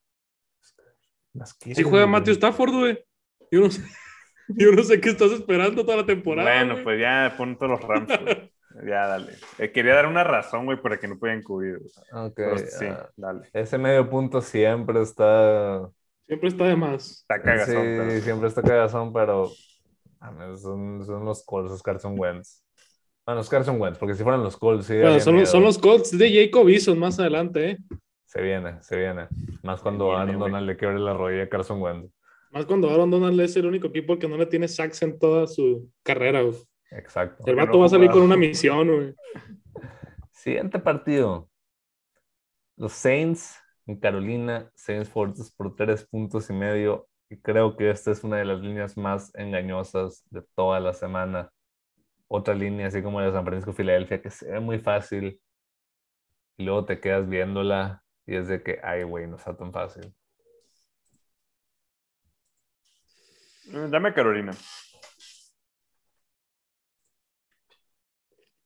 [1.73, 3.05] Si juega Matthew Stafford, güey.
[3.51, 3.81] Yo no sé.
[4.49, 6.49] Yo no sé qué estás esperando toda la temporada.
[6.49, 8.09] Bueno, pues ya pon todos los Rams.
[8.85, 9.33] ya, dale.
[9.59, 11.79] Eh, quería dar una razón, güey, para que no puedan cubrir.
[12.11, 12.39] Ok.
[12.57, 13.49] sí, dale.
[13.53, 15.89] Ese medio punto siempre está.
[16.25, 17.19] Siempre está de más.
[17.21, 18.09] Está cagazón.
[18.09, 19.51] Sí, siempre está cagazón, pero.
[20.57, 22.63] Son, son los Colts, los Carson Wentz.
[23.25, 24.97] Bueno, los Carson Wentz, porque si fueran los Colts, sí.
[24.97, 27.77] Bueno, son, son, los Colts de Jacob Eason más adelante, ¿eh?
[28.25, 29.27] Se viene, se viene.
[29.61, 32.11] Más cuando Aaron Donald le quiebre la rodilla a Carson Wentz.
[32.51, 35.45] Más cuando Aaron Donald es el único equipo que no le tiene sacks en toda
[35.47, 36.41] su carrera.
[36.97, 37.43] Exacto.
[37.45, 38.87] El vato va a salir con una misión.
[38.87, 39.15] Güey.
[40.31, 41.49] Siguiente partido.
[42.75, 44.71] Los Saints en Carolina.
[44.75, 47.07] Saints fuertes por tres puntos y medio.
[47.29, 51.49] Y creo que esta es una de las líneas más engañosas de toda la semana.
[52.27, 55.41] Otra línea, así como la de San Francisco Filadelfia, que se ve muy fácil.
[56.57, 60.13] Y luego te quedas viéndola y es de que, ay, güey, no está tan fácil.
[63.65, 64.51] Mm, dame Carolina.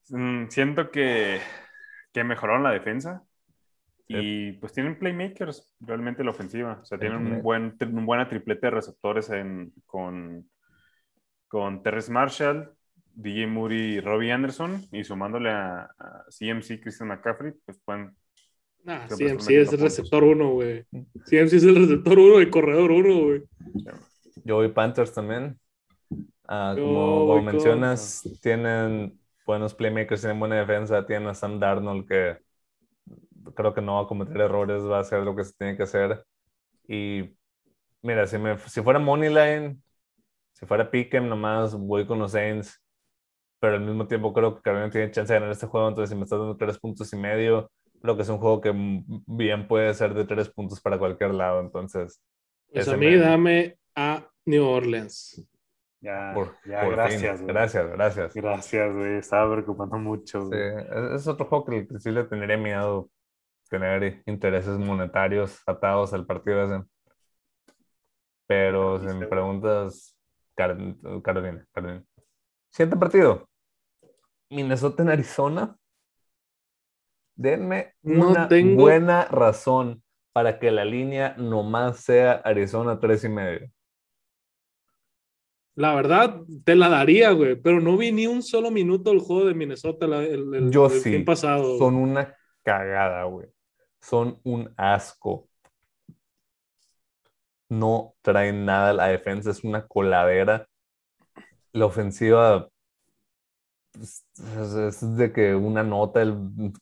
[0.09, 1.39] Mm, siento que,
[2.13, 3.23] que mejoraron la defensa
[4.09, 6.79] y pues tienen playmakers realmente la ofensiva.
[6.81, 10.49] O sea, tienen un buen, un buena triplete de receptores en, con,
[11.47, 12.71] con Terrence Marshall,
[13.13, 15.89] DJ Moody y Robbie Anderson y sumándole a,
[16.29, 18.15] CMC Christian McCaffrey, pues pueden
[18.85, 20.85] CMC es el receptor uno, güey.
[21.25, 23.43] CMC es el receptor uno y corredor uno, güey.
[24.45, 25.59] Yo voy Panthers también.
[26.47, 32.37] Ah, como, mencionas, tienen buenos playmakers, tienen buena defensa, tienen a Sam Darnold que
[33.55, 35.83] creo que no va a cometer errores, va a hacer lo que se tiene que
[35.83, 36.25] hacer.
[36.87, 37.33] Y
[38.01, 39.81] mira, si, me, si fuera Moneyline,
[40.51, 42.83] si fuera Pick'em, nomás voy con los Saints,
[43.59, 46.15] pero al mismo tiempo creo que Carolina tiene chance de ganar este juego, entonces si
[46.15, 47.71] me estás dando tres puntos y medio,
[48.01, 48.73] creo que es un juego que
[49.25, 52.21] bien puede ser de tres puntos para cualquier lado, entonces...
[52.71, 55.41] Pues a mí dame a New Orleans.
[56.07, 56.33] Ya,
[56.65, 57.41] ya gracias.
[57.41, 58.33] Gracias, gracias.
[58.33, 59.17] Gracias, güey.
[59.17, 60.47] Estaba preocupando mucho.
[60.49, 60.57] Sí,
[61.15, 63.09] es otro juego que sí le tendría miedo
[63.69, 66.87] tener intereses monetarios atados al partido ese.
[68.47, 70.17] Pero si me preguntas,
[70.55, 72.05] Carolina, Carolina.
[72.69, 73.49] Siguiente partido.
[74.49, 75.75] Minnesota en Arizona.
[77.35, 78.47] Denme una
[78.77, 80.01] buena razón
[80.31, 83.69] para que la línea nomás sea Arizona tres y medio.
[85.77, 89.45] La verdad, te la daría, güey, pero no vi ni un solo minuto el juego
[89.45, 91.19] de Minnesota el, el, Yo sí.
[91.19, 91.77] pasado.
[91.77, 93.47] Son una cagada, güey.
[94.01, 95.47] Son un asco.
[97.69, 98.91] No traen nada.
[98.91, 100.67] La defensa es una coladera.
[101.73, 102.67] La ofensiva
[104.01, 106.35] es, de que una nota, el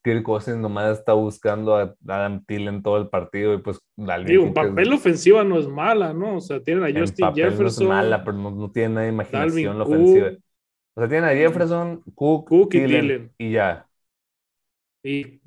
[0.03, 3.80] Kirk Cousins nomás está buscando a Adam Thielen todo el partido y pues
[4.26, 6.38] Digo, papel ofensiva no es mala, ¿no?
[6.38, 7.88] O sea, tienen a Justin Jefferson.
[7.88, 10.32] No es mala, pero no, tiene nada de imaginación la ofensiva.
[10.95, 13.88] O sea, tienen a Jefferson, Cook, y Thielen, y ya.
[15.03, 15.39] Y,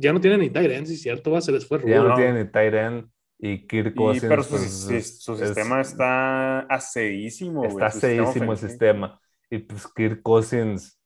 [0.00, 2.50] ya no tienen ni Tyren, si cierto, va, se les fue Ya no, tienen ni
[2.50, 4.26] Tyren y Kirk Cousins.
[4.28, 7.64] pero su, pues, sistema está aseísimo.
[7.64, 9.20] Está aseísimo el sistema.
[9.50, 10.98] Y pues Kirk Cousins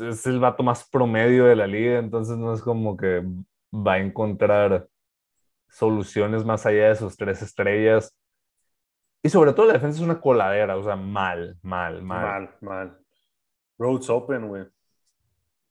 [0.00, 3.22] es el vato más promedio de la liga, entonces no es como que
[3.72, 4.88] va a encontrar
[5.68, 8.16] soluciones más allá de sus tres estrellas.
[9.22, 12.22] Y sobre todo la defensa es una coladera, o sea, mal, mal, mal.
[12.22, 12.98] Mal, mal.
[13.78, 14.64] Roads open, güey.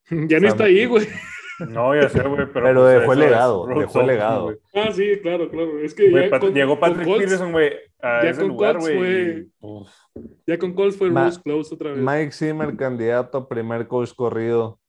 [0.27, 1.07] Ya no está ahí, güey.
[1.67, 2.65] No, ya sé, güey, pero.
[2.65, 4.55] Pero pues, dejó el legado, dejó el legado.
[4.73, 5.79] Ah, sí, claro, claro.
[5.79, 8.49] Es que Güey, ya Pat- con- llegó con Patrick Peterson, güey, a ya ese con
[8.49, 9.47] lugar, Colts güey.
[9.59, 9.89] uf,
[10.47, 11.99] Ya con Colts fue Ma- Rules Close otra vez.
[12.01, 14.79] Mike Zimmer, candidato a primer coach corrido,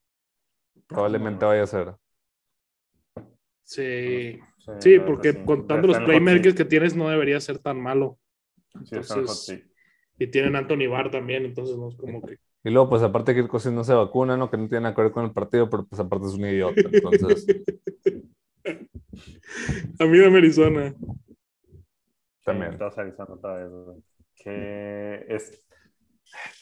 [0.87, 1.95] probablemente vaya a ser.
[3.65, 5.39] Sí, sí, sí, porque sí.
[5.45, 8.19] contando Ya los playmakers que tienes no debería ser tan malo.
[8.85, 9.63] Sí, entonces- seat.
[10.19, 12.37] Y tienen Anthony Barr también, entonces no es como que...
[12.63, 14.51] Y luego, pues aparte que Cousins no se vacuna, ¿no?
[14.51, 16.81] Que no tiene nada que ver con el partido, pero pues aparte es un idiota.
[16.93, 17.47] Entonces,
[19.99, 20.95] A mí de Arizona.
[22.45, 22.73] también.
[22.79, 23.99] Sí, Arizona otra vez, güey.
[24.37, 25.63] Que es...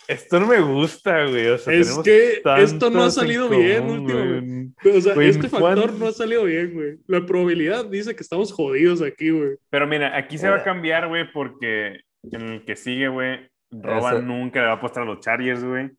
[0.08, 1.48] Esto no me gusta, güey.
[1.48, 4.96] O sea, Es que esto no ha salido bien últimamente.
[4.96, 5.98] O sea, Güey, este factor ¿cuándo?
[5.98, 6.98] no ha salido bien, güey.
[7.06, 9.56] La probabilidad dice que estamos jodidos aquí, güey.
[9.68, 12.00] Pero mira, aquí se va a cambiar, güey, porque
[12.32, 15.90] en el que sigue, güey, Roban nunca le va a apostar a los Chargers, güey.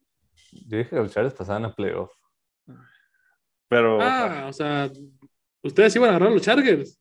[0.51, 2.11] Yo dije que los Chargers pasaban a playoff.
[3.67, 3.99] Pero.
[4.01, 4.89] Ah, o sea,
[5.61, 6.99] ustedes iban a agarrar a los Chargers.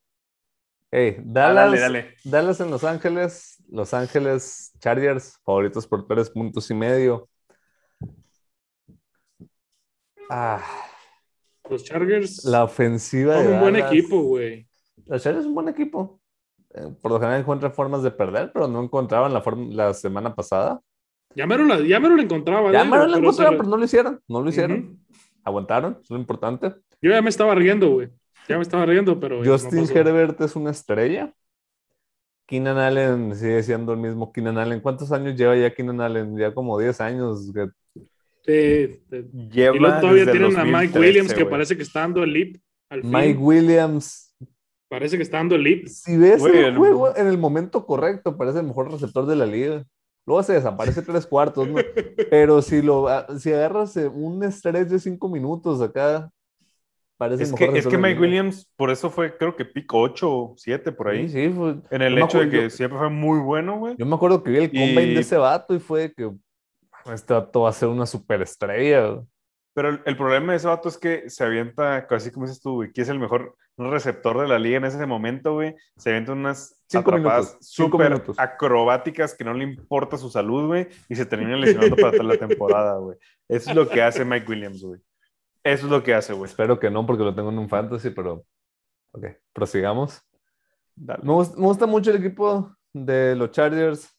[0.90, 2.14] Hey, Ah, Dallas, dale, dale.
[2.24, 7.28] Dallas en Los Ángeles, Los Ángeles Chargers, favoritos por tres puntos y medio.
[10.30, 10.62] Ah,
[11.70, 14.66] Los Chargers la ofensiva son de un buen equipo, güey.
[15.06, 16.17] Los Chargers es un buen equipo.
[16.74, 20.34] Eh, Por lo general encuentran formas de perder, pero no encontraban la, forma, la semana
[20.34, 20.80] pasada.
[21.34, 22.72] Ya mero la, ya mero la encontraba.
[22.72, 22.84] Ya ¿eh?
[22.84, 24.20] me lo Pero encontraron, se- pero no lo hicieron.
[24.28, 24.78] No lo hicieron.
[24.80, 24.96] Ujú.
[25.44, 26.74] Aguantaron, es lo importante.
[27.00, 28.08] Yo ya me estaba riendo, güey.
[28.48, 29.42] Ya me estaba riendo, pero.
[29.42, 29.94] no Justin pasó.
[29.98, 31.32] Herbert es una estrella.
[32.46, 34.80] Keenan Allen sigue siendo el mismo Keenan Allen.
[34.80, 36.36] ¿Cuántos años lleva ya Keenan Allen?
[36.38, 37.50] Ya como 10 años.
[37.54, 37.68] que-
[38.46, 39.30] Sí, sí.
[39.52, 42.32] Lleva Y luego todavía tienen a Mike 2013, Williams, que parece que está dando el
[42.32, 42.56] leap.
[42.88, 43.10] Al fin.
[43.10, 44.27] Mike Williams.
[44.88, 45.86] Parece que está dando el leap.
[45.86, 49.36] Si ves Güey, el el- juego en el momento correcto, parece el mejor receptor de
[49.36, 49.84] la liga.
[50.26, 51.76] Luego se desaparece tres cuartos, ¿no?
[52.30, 53.06] Pero si lo
[53.38, 56.30] si agarras eh, un estrés de cinco minutos acá,
[57.16, 58.20] parece Es el que, mejor es que de Mike.
[58.20, 61.28] Williams, por eso fue, creo que pick 8 o 7 por ahí.
[61.28, 63.94] Sí, sí, fue- En el Yo hecho de acuerdo- que siempre fue muy bueno, güey.
[63.98, 66.30] Yo me acuerdo que vi el combine Y- de ese vato y fue que
[67.12, 69.06] este vato va a ser una superestrella.
[69.08, 69.26] güey.
[69.74, 72.74] Pero el, el problema de ese vato es que se avienta, así como dices tú,
[72.74, 75.74] güey, que es el mejor receptor de la liga en ese momento, güey.
[75.96, 81.14] Se avienta unas Cinco atrapadas súper acrobáticas que no le importa su salud, güey, y
[81.14, 83.16] se termina lesionando para toda la temporada, güey.
[83.48, 85.00] Eso es lo que hace Mike Williams, güey.
[85.62, 86.50] Eso es lo que hace, güey.
[86.50, 88.44] Espero que no, porque lo tengo en un fantasy, pero.
[89.12, 90.20] Ok, prosigamos.
[90.94, 91.22] Dale.
[91.22, 94.14] Me, gust- me gusta mucho el equipo de los Chargers.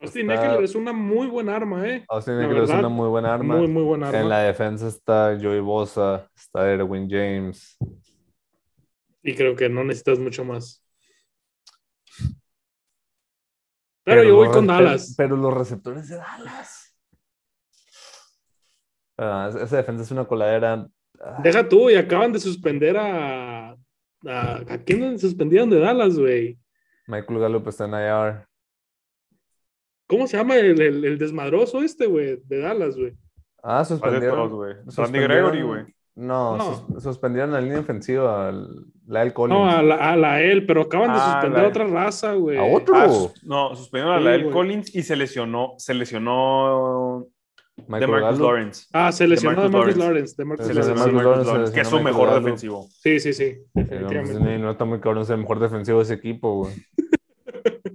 [0.00, 2.04] Austin Está- Eckler es una muy buena arma, ¿eh?
[2.08, 3.56] Austin Eckler es una muy buena arma.
[3.56, 4.18] Muy, muy buena arma.
[4.20, 7.76] En la defensa está Joey Bosa, está Erwin James.
[9.22, 10.82] Y creo que no necesitas mucho más.
[14.04, 15.14] Pero, yo voy con Dallas.
[15.16, 16.96] Pero los receptores de Dallas.
[19.18, 20.88] Ah, esa- defensa es una coladera.
[21.20, 23.76] Ah, Deja tú, y acaban de suspender a.
[24.26, 26.58] ¿A, ¿a quién suspendieron de Dallas, güey?
[27.06, 28.46] Michael Gallup está en IR.
[30.06, 32.40] ¿Cómo se llama el, el- el desmadroso este, güey?
[32.44, 33.14] De Dallas, güey.
[33.62, 34.50] Ah, suspendieron.
[34.86, 35.94] suspendieron- Gregory, güey.
[36.20, 36.84] No, No.
[36.92, 38.52] sus- suspendieron la línea ofensiva,
[39.06, 39.58] la del Collins.
[39.58, 42.34] No, a la, a la él, pero acaban de Ah, suspender la- a otra raza,
[42.34, 42.58] güey.
[42.58, 42.94] ¿A otro?
[42.94, 44.52] Ah, sus- no, suspendieron a Lael güey.
[44.54, 47.26] Collins y se lesionó, se lesionó
[47.76, 48.40] de Michael Marcus Gallup.
[48.42, 48.86] Lawrence.
[48.92, 50.34] Ah, se lesionó de Marcus Marcus Lawrence.
[50.36, 52.86] De Marcus Marcus de Marcus Lawrence, que es su mejor defensivo.
[52.90, 53.56] Sí, sí, sí.
[53.74, 56.74] No, pues, no está muy cabrón ser el mejor defensivo de ese equipo, güey.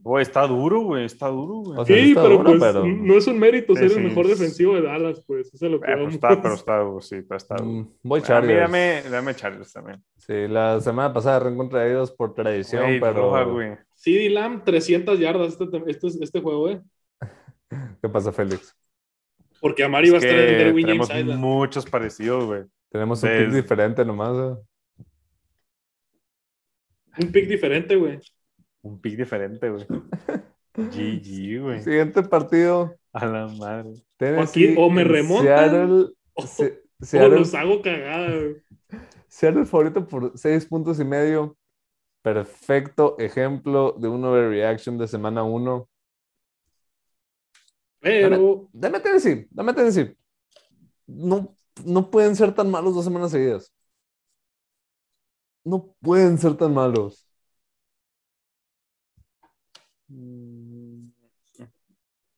[0.06, 1.80] Güey, está duro, güey, está duro, güey.
[1.80, 3.98] O sea, Sí, está pero duro, pues pero- no es un mérito Sí, ser sí.
[3.98, 5.52] el mejor defensivo de Dallas, pues.
[5.52, 6.14] Eso es lo que Eh, pero vamos.
[6.14, 7.72] está, pero está sí, pero está duro.
[7.72, 8.60] Mm, Voy A mí Chargers.
[8.60, 10.04] dame, dame Chargers también.
[10.18, 13.78] Sí, la semana pasada reencontré ellos por tradición, Güey, pero roja, güey.
[13.96, 16.82] CD Lamb, 300 yardas este, este, este juego, eh.
[18.02, 18.78] ¿qué pasa, Félix?
[19.60, 21.40] Porque Amari va a Es estar en tenemos James Island.
[21.42, 22.62] muchos parecidos, güey.
[22.92, 24.38] Tenemos un pick diferente nomás.
[24.38, 25.04] ¿eh?
[27.18, 28.20] Un pick diferente, güey.
[28.86, 29.86] Un pick diferente, güey.
[30.76, 31.82] GG, güey.
[31.84, 32.96] Siguiente partido.
[33.14, 33.94] A la madre.
[34.18, 38.58] Tennessee, o me remontan, Seattle, o- Se- O Seattle, los hago cagada, güey.
[39.28, 41.58] Seattle favorito por seis puntos y medio.
[42.22, 45.90] Perfecto ejemplo de un overreaction de semana uno.
[48.00, 50.16] Pero Dame Tennessee, dame Tennessee.
[51.08, 53.74] No, no pueden ser tan malos dos semanas seguidas.
[55.64, 57.28] No pueden ser tan malos.
[60.08, 61.08] Mm,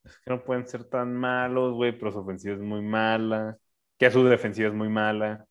[0.03, 3.57] Es que no pueden ser tan malos, güey, pero su ofensiva es muy mala.
[3.97, 5.45] Que su defensiva es muy mala.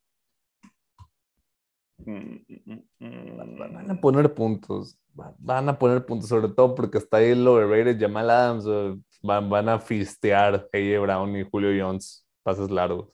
[2.99, 4.99] Van a poner puntos.
[5.19, 8.67] Va- Van a poner puntos, sobre todo porque está ahí el overrated Jamal Adams.
[9.23, 12.27] Van, van a fistear AJ Brown y Julio Jones.
[12.43, 13.11] Pases largos.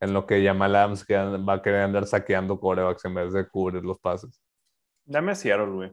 [0.00, 3.82] en lo que Jamal Adams va a querer andar saqueando corebacks en vez de cubrir
[3.82, 4.38] los pases.
[5.04, 5.92] Dame a Seattle, güey.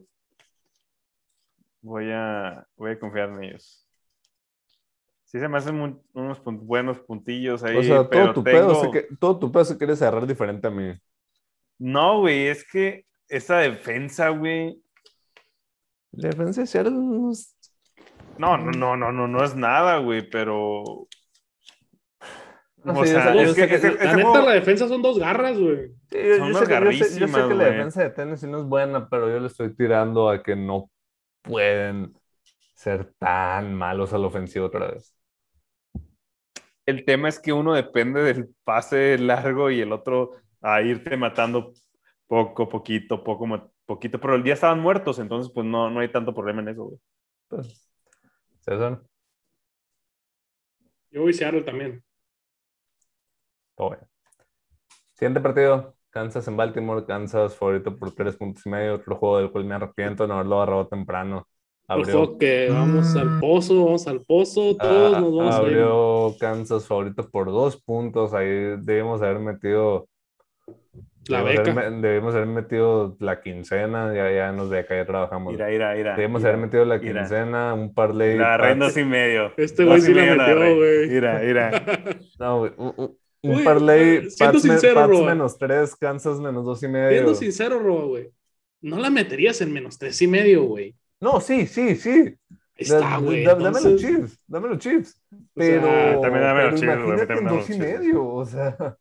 [1.81, 3.87] Voy a, voy a confiar en ellos.
[5.25, 7.77] Sí, se me hacen unos buenos puntillos ahí.
[7.77, 10.93] O sea, todo, tu pedo que, todo tu pedo se quiere cerrar diferente a mí.
[11.79, 14.81] No, güey, es que esa defensa, güey.
[16.11, 17.31] La defensa de Seattle no
[18.37, 21.07] No, no, no, no, no, no es nada, güey, pero
[22.83, 25.91] o sea, es que, la neta, la defensa son dos garras, güey.
[26.11, 29.29] Son yo, sé que, yo, sé, que la defensa de Tennessee no es buena, pero
[29.29, 30.91] yo le estoy tirando a que no
[31.41, 32.13] pueden
[32.75, 35.15] ser tan malos al ofensivo otra vez.
[36.85, 40.31] El tema es que uno depende del pase largo y el otro
[40.61, 41.73] a irte matando
[42.27, 46.33] poco, poquito, poco, poquito, pero el día estaban muertos, entonces pues no, no hay tanto
[46.33, 46.99] problema en eso, güey.
[47.47, 47.89] Pues,
[48.59, 49.01] César.
[51.11, 52.03] Yo voy a Seattle también.
[55.13, 59.51] Siguiente partido, Kansas en Baltimore, Kansas favorito por tres puntos y medio, otro juego del
[59.51, 61.47] cual me arrepiento no haberlo agarrado temprano.
[61.87, 62.37] Abrió...
[62.37, 67.47] que vamos al pozo, vamos al pozo, todos nos vamos abrió a Kansas favorito por
[67.47, 68.47] dos puntos, ahí
[68.81, 70.07] debemos haber metido
[71.27, 71.71] la debemos beca.
[71.71, 75.53] Haber, debemos haber metido la quincena, ya, ya nos beca, ya trabajamos.
[75.53, 76.15] Mira, mira, mira.
[76.15, 78.37] Debemos haber metido la quincena, un par de...
[78.37, 79.53] La rendos y medio.
[79.57, 81.09] Este güey sí la metió, güey.
[81.09, 81.71] Mira, mira.
[82.39, 82.71] No, güey,
[83.43, 87.09] un parlay, Pats, sincero, Pats menos 3, Kansas menos 2 y medio.
[87.09, 88.31] Siendo sincero, Roba, güey.
[88.81, 90.95] No la meterías en menos 3 y medio, güey.
[91.19, 92.35] No, sí, sí, sí.
[92.75, 93.43] Está, güey.
[93.43, 95.21] Dame los chips, dame los chips.
[95.53, 97.17] Pero, también dame los chips, güey.
[97.17, 98.97] Imagínate en 2 y medio, o sea.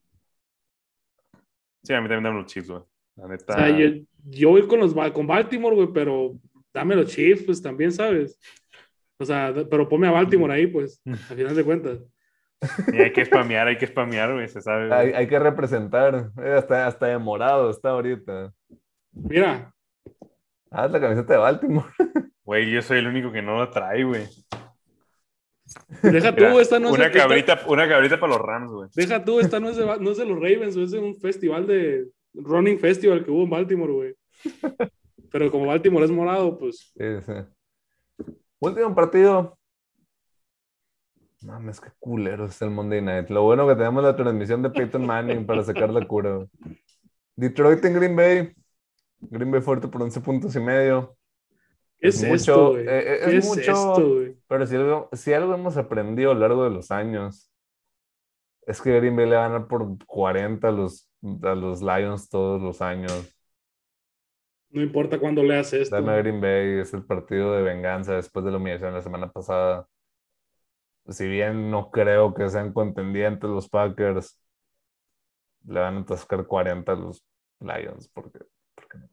[1.82, 2.82] Sí, a mí también dame los chips, güey.
[3.16, 3.54] La neta.
[3.54, 6.38] O sea, yo, yo voy con, los, con Baltimore, güey, pero
[6.72, 8.38] dame los chips, pues también, ¿sabes?
[9.18, 11.98] O sea, pero ponme a Baltimore ahí, pues, a final de cuentas.
[12.92, 14.92] Y hay que spamear, hay que spamear, güey, se sabe.
[14.92, 16.30] Hay, hay, que representar.
[16.42, 18.52] Eh, hasta, hasta de morado está ahorita.
[19.12, 19.72] Mira.
[20.70, 21.88] Ah, la camiseta de Baltimore.
[22.42, 24.26] Güey, yo soy el único que no la trae, güey.
[26.02, 28.88] Deja tú, esta no es una cabrita, Una cabrita para los Rams, güey.
[28.92, 31.68] Deja tú, esta no es, de, no es de los Ravens, es de un festival
[31.68, 34.14] de Running Festival que hubo en Baltimore, güey.
[35.30, 36.92] Pero como Baltimore es morado, pues.
[36.96, 38.24] Sí, sí.
[38.58, 39.56] Último partido,
[41.42, 43.30] Mames, qué culero es el Monday Night.
[43.30, 46.46] Lo bueno que tenemos la transmisión de Peyton Manning para sacar la cura.
[47.34, 48.52] Detroit en Green Bay.
[49.20, 51.16] Green Bay fuerte por 11 puntos y medio.
[51.98, 53.96] es, mucho, eh, eh, es, mucho,
[54.46, 57.50] pero si algo, si algo hemos aprendido a lo largo de los años,
[58.66, 61.10] es que Green Bay le va a ganar por 40 a los,
[61.42, 63.34] a los Lions todos los años.
[64.68, 65.96] No importa cuándo leas esto.
[65.96, 69.32] Dame a Green Bay, es el partido de venganza después de la humillación la semana
[69.32, 69.88] pasada
[71.10, 74.38] si bien no creo que sean contendientes los Packers,
[75.66, 77.24] le van a atascar 40 a los
[77.60, 78.40] Lions, porque,
[78.74, 79.08] porque no.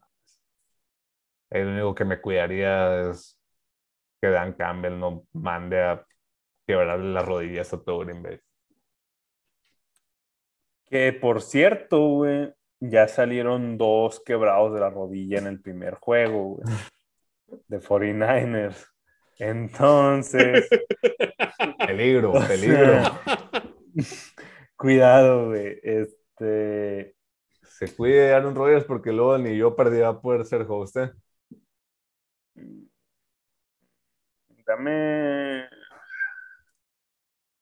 [1.49, 3.39] El único que me cuidaría es
[4.21, 6.05] que Dan Campbell no mande a
[6.65, 8.39] quebrarle las rodillas a todo Green Bay.
[10.89, 16.55] Que por cierto, güey, ya salieron dos quebrados de la rodilla en el primer juego,
[16.55, 16.67] güey,
[17.67, 18.96] de 49ers.
[19.39, 20.67] Entonces.
[21.87, 23.01] peligro, peligro.
[24.75, 25.79] Cuidado, güey.
[25.83, 27.15] Este.
[27.61, 30.97] Se cuide Aaron Rodgers porque luego ni yo perdí a poder ser host.
[30.97, 31.11] ¿eh?
[34.65, 35.69] Dame.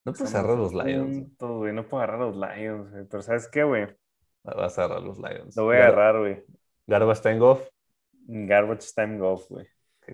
[0.05, 1.27] No puedes agarrar los Lions.
[1.39, 3.87] no puedo agarrar los Lions, Pero ¿sabes qué, güey?
[4.43, 5.55] Vas a agarrar los Lions.
[5.57, 6.45] Lo voy a agarrar, güey.
[6.87, 7.67] Garbage Time Golf.
[8.27, 9.67] Garbage Time Golf, güey.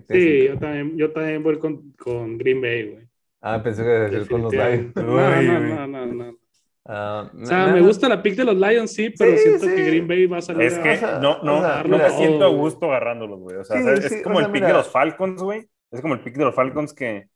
[0.08, 3.08] Sí, yo también, yo también voy con, con Green Bay, güey.
[3.40, 4.94] Ah, pensé que decir con los Lions.
[4.94, 6.36] No, no, no, no,
[6.86, 10.06] ah, o sea, me gusta la pick de los Lions, sí, pero siento que Green
[10.06, 10.62] Bay va a salir.
[10.62, 13.56] Es que no, no, no me siento a gusto agarrándolos, güey.
[13.56, 15.68] O sea, es como el pick de los Falcons, güey.
[15.90, 17.28] Es como el pick de los Falcons que,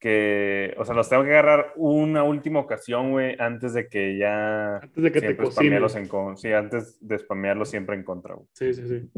[0.00, 4.78] que, o sea, los tengo que agarrar una última ocasión, güey, antes de que ya.
[4.78, 5.84] Antes de que te cocinen.
[5.84, 8.48] En, sí, antes de spamearlos siempre en contra, güey.
[8.52, 9.10] Sí, sí, sí.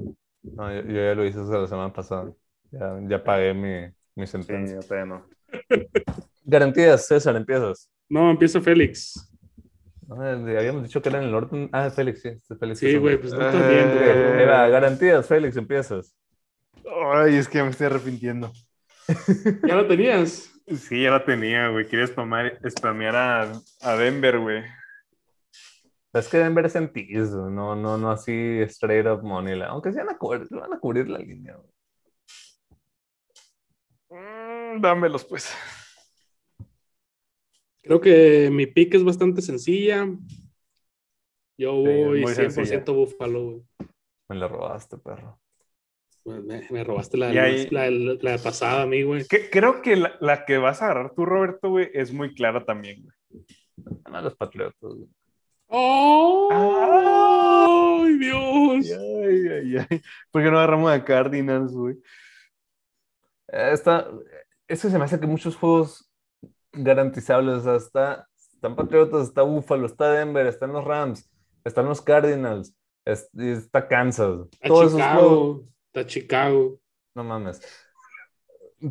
[0.45, 2.33] No, yo, ya lo hice la semana pasada.
[2.71, 4.81] Ya, ya pagué mi, mi sentencia.
[4.83, 5.27] Sí, yo no.
[6.45, 7.91] Garantías, César, empiezas.
[8.09, 9.31] No, empieza Félix.
[10.09, 11.71] habíamos dicho que era en el orden.
[11.73, 12.29] Ah, Félix, sí.
[12.29, 13.89] Este Félix sí, güey, pues no está bien.
[13.93, 16.15] Eh, garantías, Félix, empiezas.
[17.15, 18.53] Ay, es que me estoy arrepintiendo.
[19.67, 20.51] ¿Ya lo tenías?
[20.67, 21.87] Sí, ya lo tenía, güey.
[21.87, 24.63] Quería spamear a, a Denver, güey.
[26.15, 26.93] Es que Denver es en
[27.55, 29.61] no, no, no así straight up money.
[29.63, 31.59] Aunque sí van a cubrir, van a cubrir la línea.
[34.11, 35.53] Mm, dámelos, pues.
[37.83, 40.09] Creo que mi pick es bastante sencilla.
[41.59, 43.63] Yo voy 100% Búfalo, güey.
[44.29, 45.41] Me la robaste, perro.
[46.25, 49.27] Me, robaste la, la, pasada a mí, güey.
[49.27, 53.45] creo que la, que vas a agarrar tú, Roberto, güey, es muy clara también, güey.
[54.11, 55.09] No, los Patriotas, güey.
[55.77, 56.49] ¡Oh!
[56.53, 58.97] ¡Ay, Dios!
[58.97, 60.03] Ay, ay, ay.
[60.31, 61.97] ¿Por qué no agarramos a Cardinals, güey?
[63.49, 64.09] Está,
[64.69, 66.09] es que se me hace que muchos juegos
[66.73, 71.29] garantizables, o sea, está, están Patriotas, está Buffalo, está Denver, están los Rams,
[71.65, 74.47] están los Cardinals, está Kansas.
[74.53, 76.81] Está Todos Chicago, está Chicago.
[77.17, 77.61] No mames.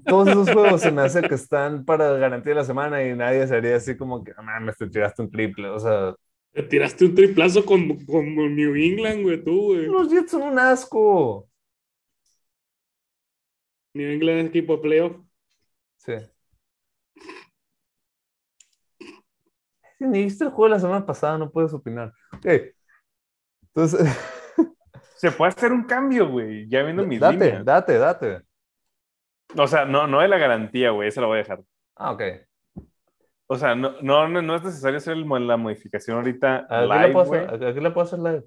[0.05, 3.47] Todos esos juegos se me hace que están para garantía de la semana y nadie
[3.47, 6.13] sería así como que, no mames, te tiraste un triple, o sea...
[6.53, 9.87] Te tiraste un triplazo con, con New England, güey, tú, güey.
[9.87, 11.49] Los Jets son un asco.
[13.95, 15.17] New England es equipo de playoff.
[15.97, 16.13] Sí.
[19.97, 22.13] Si ni viste el juego de la semana pasada, no puedes opinar.
[22.33, 22.45] Ok.
[23.63, 24.07] Entonces.
[25.15, 26.67] Se puede hacer un cambio, güey.
[26.69, 27.65] Ya viendo mis date, líneas.
[27.65, 28.41] Date, date,
[29.55, 31.07] O sea, no, no de la garantía, güey.
[31.07, 31.63] Esa la voy a dejar.
[31.95, 32.21] Ah, ok.
[33.53, 37.43] O sea, no, no, no es necesario hacer la modificación ahorita aquí live, la puedo
[37.51, 38.43] hacer, Aquí la puedo hacer live.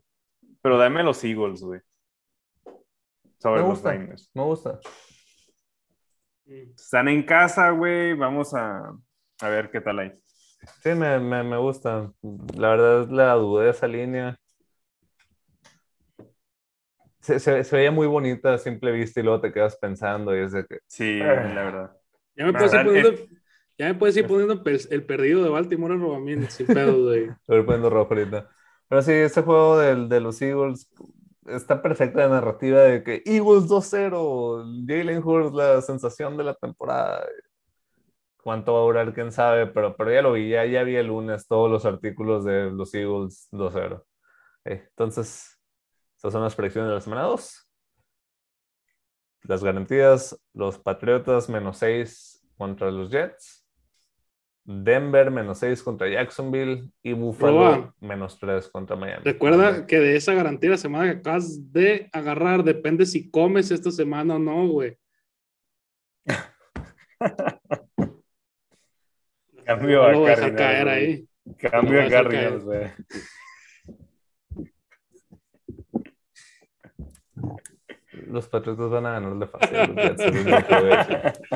[0.61, 1.81] Pero dame los Eagles, güey.
[3.39, 4.81] Sobre me gusta, Me gusta.
[6.45, 8.15] Están en casa, güey.
[8.15, 8.93] Vamos a,
[9.43, 10.11] a, ver qué tal hay.
[10.83, 12.13] Sí, me, me, me gusta.
[12.57, 14.37] La verdad, la dudé de esa línea.
[17.21, 20.41] Se, se, se, veía muy bonita a simple vista y luego te quedas pensando y
[20.41, 20.81] es de que...
[20.89, 21.45] Sí, ah".
[21.55, 21.97] la verdad.
[22.35, 23.13] Ya me ir poniendo,
[23.79, 27.29] ya me puedes ir poniendo el perdido de Baltimore en Robamiento, sin pedo, güey.
[27.29, 28.49] Estoy poniendo rojo ahorita.
[28.89, 30.91] Pero sí, ese juego del, de los Eagles
[31.47, 37.27] está perfecta la narrativa de que Eagles 2-0, Jalen Hurts la sensación de la temporada.
[38.43, 41.09] Cuánto va a durar, quién sabe, pero, pero ya lo vi, ya, ya vi el
[41.09, 44.05] lunes todos los artículos de los Eagles 2-0.
[44.65, 45.59] entonces,
[46.17, 47.69] estas son las predicciones de la semana 2.
[49.43, 53.66] Las garantías, los Patriotas menos 6 contra los Jets.
[54.67, 59.23] Denver menos 6 contra Jacksonville y Buffalo menos 3 contra Miami.
[59.25, 63.93] Recuerda que de esa garantía la semana que acabas de agarrar depende si comes esta
[63.93, 64.99] semana o no, güey.
[69.65, 70.57] Cambio a Cardinals.
[70.57, 71.29] caer ahí.
[71.59, 72.91] Cambio a Cardinals, güey.
[78.27, 79.77] Los Patriotas van a ganar de fácil.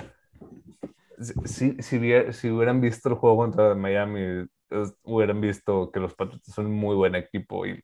[1.45, 4.47] si, si, hubieran visto el juego contra Miami,
[5.03, 7.83] hubieran visto que los Patriots son un muy buen equipo y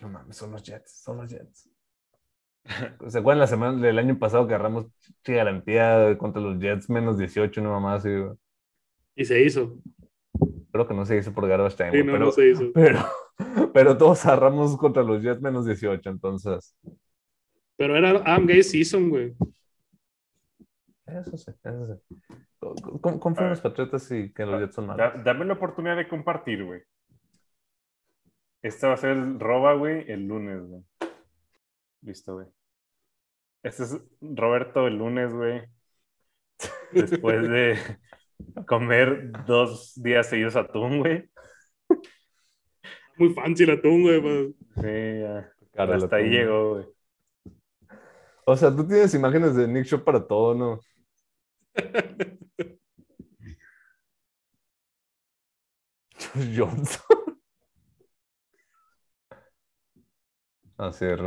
[0.00, 1.68] no mames, son los Jets, son los Jets.
[3.08, 4.86] ¿Se acuerdan la semana del año pasado que agarramos
[5.24, 8.00] garantía contra los Jets menos 18, no mamá?
[9.16, 9.78] Y se hizo.
[10.70, 11.90] Creo que no se hizo por Garbage Time.
[11.90, 12.72] Sí, no, pero, no se hizo.
[12.74, 13.00] Pero,
[13.72, 16.76] pero todos agarramos contra los Jets menos 18, entonces.
[17.76, 19.34] Pero era Am Gay Season, güey.
[21.06, 22.16] Eso sí, eso sí.
[23.00, 25.24] ¿Cómo, fueron los Patriotas y que los Jets son malos?
[25.24, 26.82] dame la oportunidad de compartir, güey.
[28.62, 30.82] Este va a ser el roba, güey, el lunes, güey.
[32.02, 32.46] Listo, güey.
[33.64, 35.62] Este es Roberto el lunes, güey.
[36.92, 37.76] Después de
[38.66, 41.28] comer dos días seguidos atún, güey.
[43.16, 44.20] Muy fancy el atún, güey.
[44.20, 44.54] Pues.
[44.76, 45.52] Sí, ya.
[45.94, 46.86] Hasta ahí llegó, güey.
[48.44, 50.80] O sea, tú tienes imágenes de Nick Show para todo, ¿no?
[56.56, 57.06] Johnson.
[60.78, 61.18] Así es,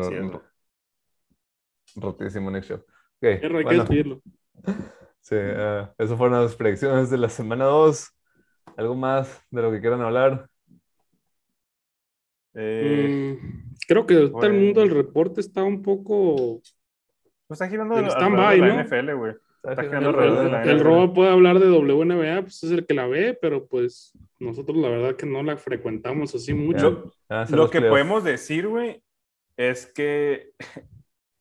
[1.96, 2.84] rotísimo Nick Show.
[3.18, 3.86] Okay, bueno.
[5.26, 8.12] Sí, uh, esas fueron las predicciones de la semana 2.
[8.78, 10.48] ¿Algo más de lo que quieran hablar?
[12.54, 16.62] Eh, mm, creo que todo el mundo del reporte está un poco.
[17.48, 18.84] Pues está girando el stand-by, ¿no?
[18.84, 19.34] NFL, güey.
[19.68, 24.78] El, Robo puede hablar de WNBA, pues es el que la ve, pero pues nosotros
[24.78, 27.12] la verdad que no la frecuentamos así mucho.
[27.50, 29.02] lo que podemos decir, güey,
[29.58, 30.52] es que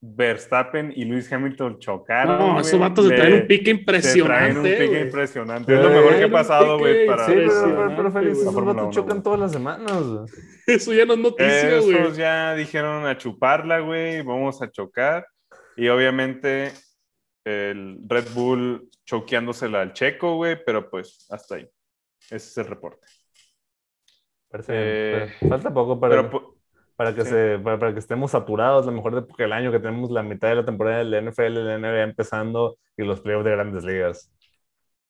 [0.00, 2.38] Verstappen y Luis Hamilton chocaron.
[2.38, 4.20] No, esos vatos se traen un pique impresionante.
[4.20, 5.74] Se traen un pique impresionante.
[5.74, 7.06] Es lo mejor que ha pasado, güey.
[7.06, 7.26] Para...
[7.26, 9.90] Sí, pero, pero, feliz, esos vatos chocan todas las semanas.
[10.66, 11.96] Eso ya no es noticia, güey.
[11.96, 14.22] Esos ya dijeron a chuparla, güey.
[14.22, 15.26] Vamos a chocar.
[15.76, 16.72] Y obviamente
[17.44, 21.68] el Red Bull choqueándosela al checo, güey, pero pues hasta ahí.
[22.20, 23.06] Ese es el reporte.
[24.68, 26.30] Eh, falta poco para,
[26.96, 30.22] para, que se, para, que estemos saturados, la mejor época del año, que tenemos la
[30.22, 34.32] mitad de la temporada del NFL, del NBA empezando y los playoffs de grandes ligas.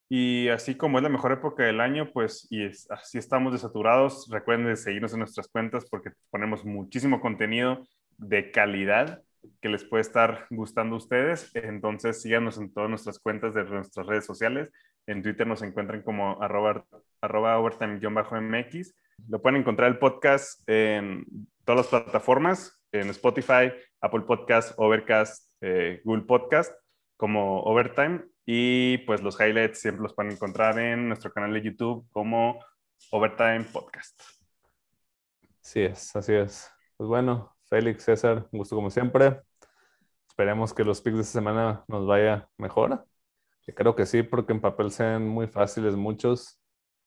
[0.08, 4.76] Y así como es la mejor época del año, pues y así estamos desaturados, recuerden
[4.76, 9.22] seguirnos en nuestras cuentas porque ponemos muchísimo contenido de calidad
[9.60, 11.50] que les puede estar gustando a ustedes.
[11.54, 14.70] Entonces síganos en todas nuestras cuentas de nuestras redes sociales.
[15.06, 16.84] En Twitter nos encuentran como arroba,
[17.58, 18.94] overtime-mx.
[19.28, 21.24] Lo pueden encontrar el podcast en
[21.64, 26.72] todas las plataformas, en Spotify, Apple Podcast, Overcast, eh, Google Podcast,
[27.16, 28.24] como Overtime.
[28.46, 32.58] Y pues los highlights siempre los pueden encontrar en nuestro canal de YouTube como
[33.10, 34.20] Overtime Podcast.
[35.62, 36.70] Así es, así es.
[36.96, 39.40] Pues bueno, Félix, César, un gusto como siempre.
[40.28, 43.04] Esperemos que los picks de esta semana nos vaya mejor.
[43.62, 46.60] Que creo que sí, porque en papel sean muy fáciles muchos.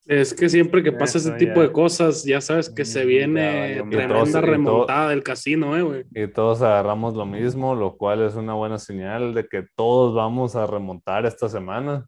[0.04, 3.82] Es que siempre que pasa ese tipo de cosas, ya sabes que se mm, viene
[3.90, 6.04] tremenda remontada del casino, eh, güey.
[6.14, 10.54] Y todos agarramos lo mismo, lo cual es una buena señal de que todos vamos
[10.54, 12.06] a remontar esta semana.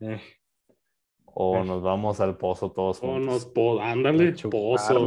[0.00, 0.22] Eh.
[1.26, 1.64] O eh.
[1.66, 3.16] nos vamos al pozo todos juntos.
[3.16, 5.06] O nos po ándale, pozo.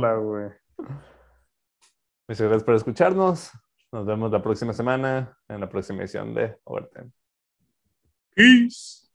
[2.28, 3.52] Muchas gracias por escucharnos.
[3.92, 7.12] Nos vemos la próxima semana en la próxima edición de Overtime.
[8.36, 9.08] Peace.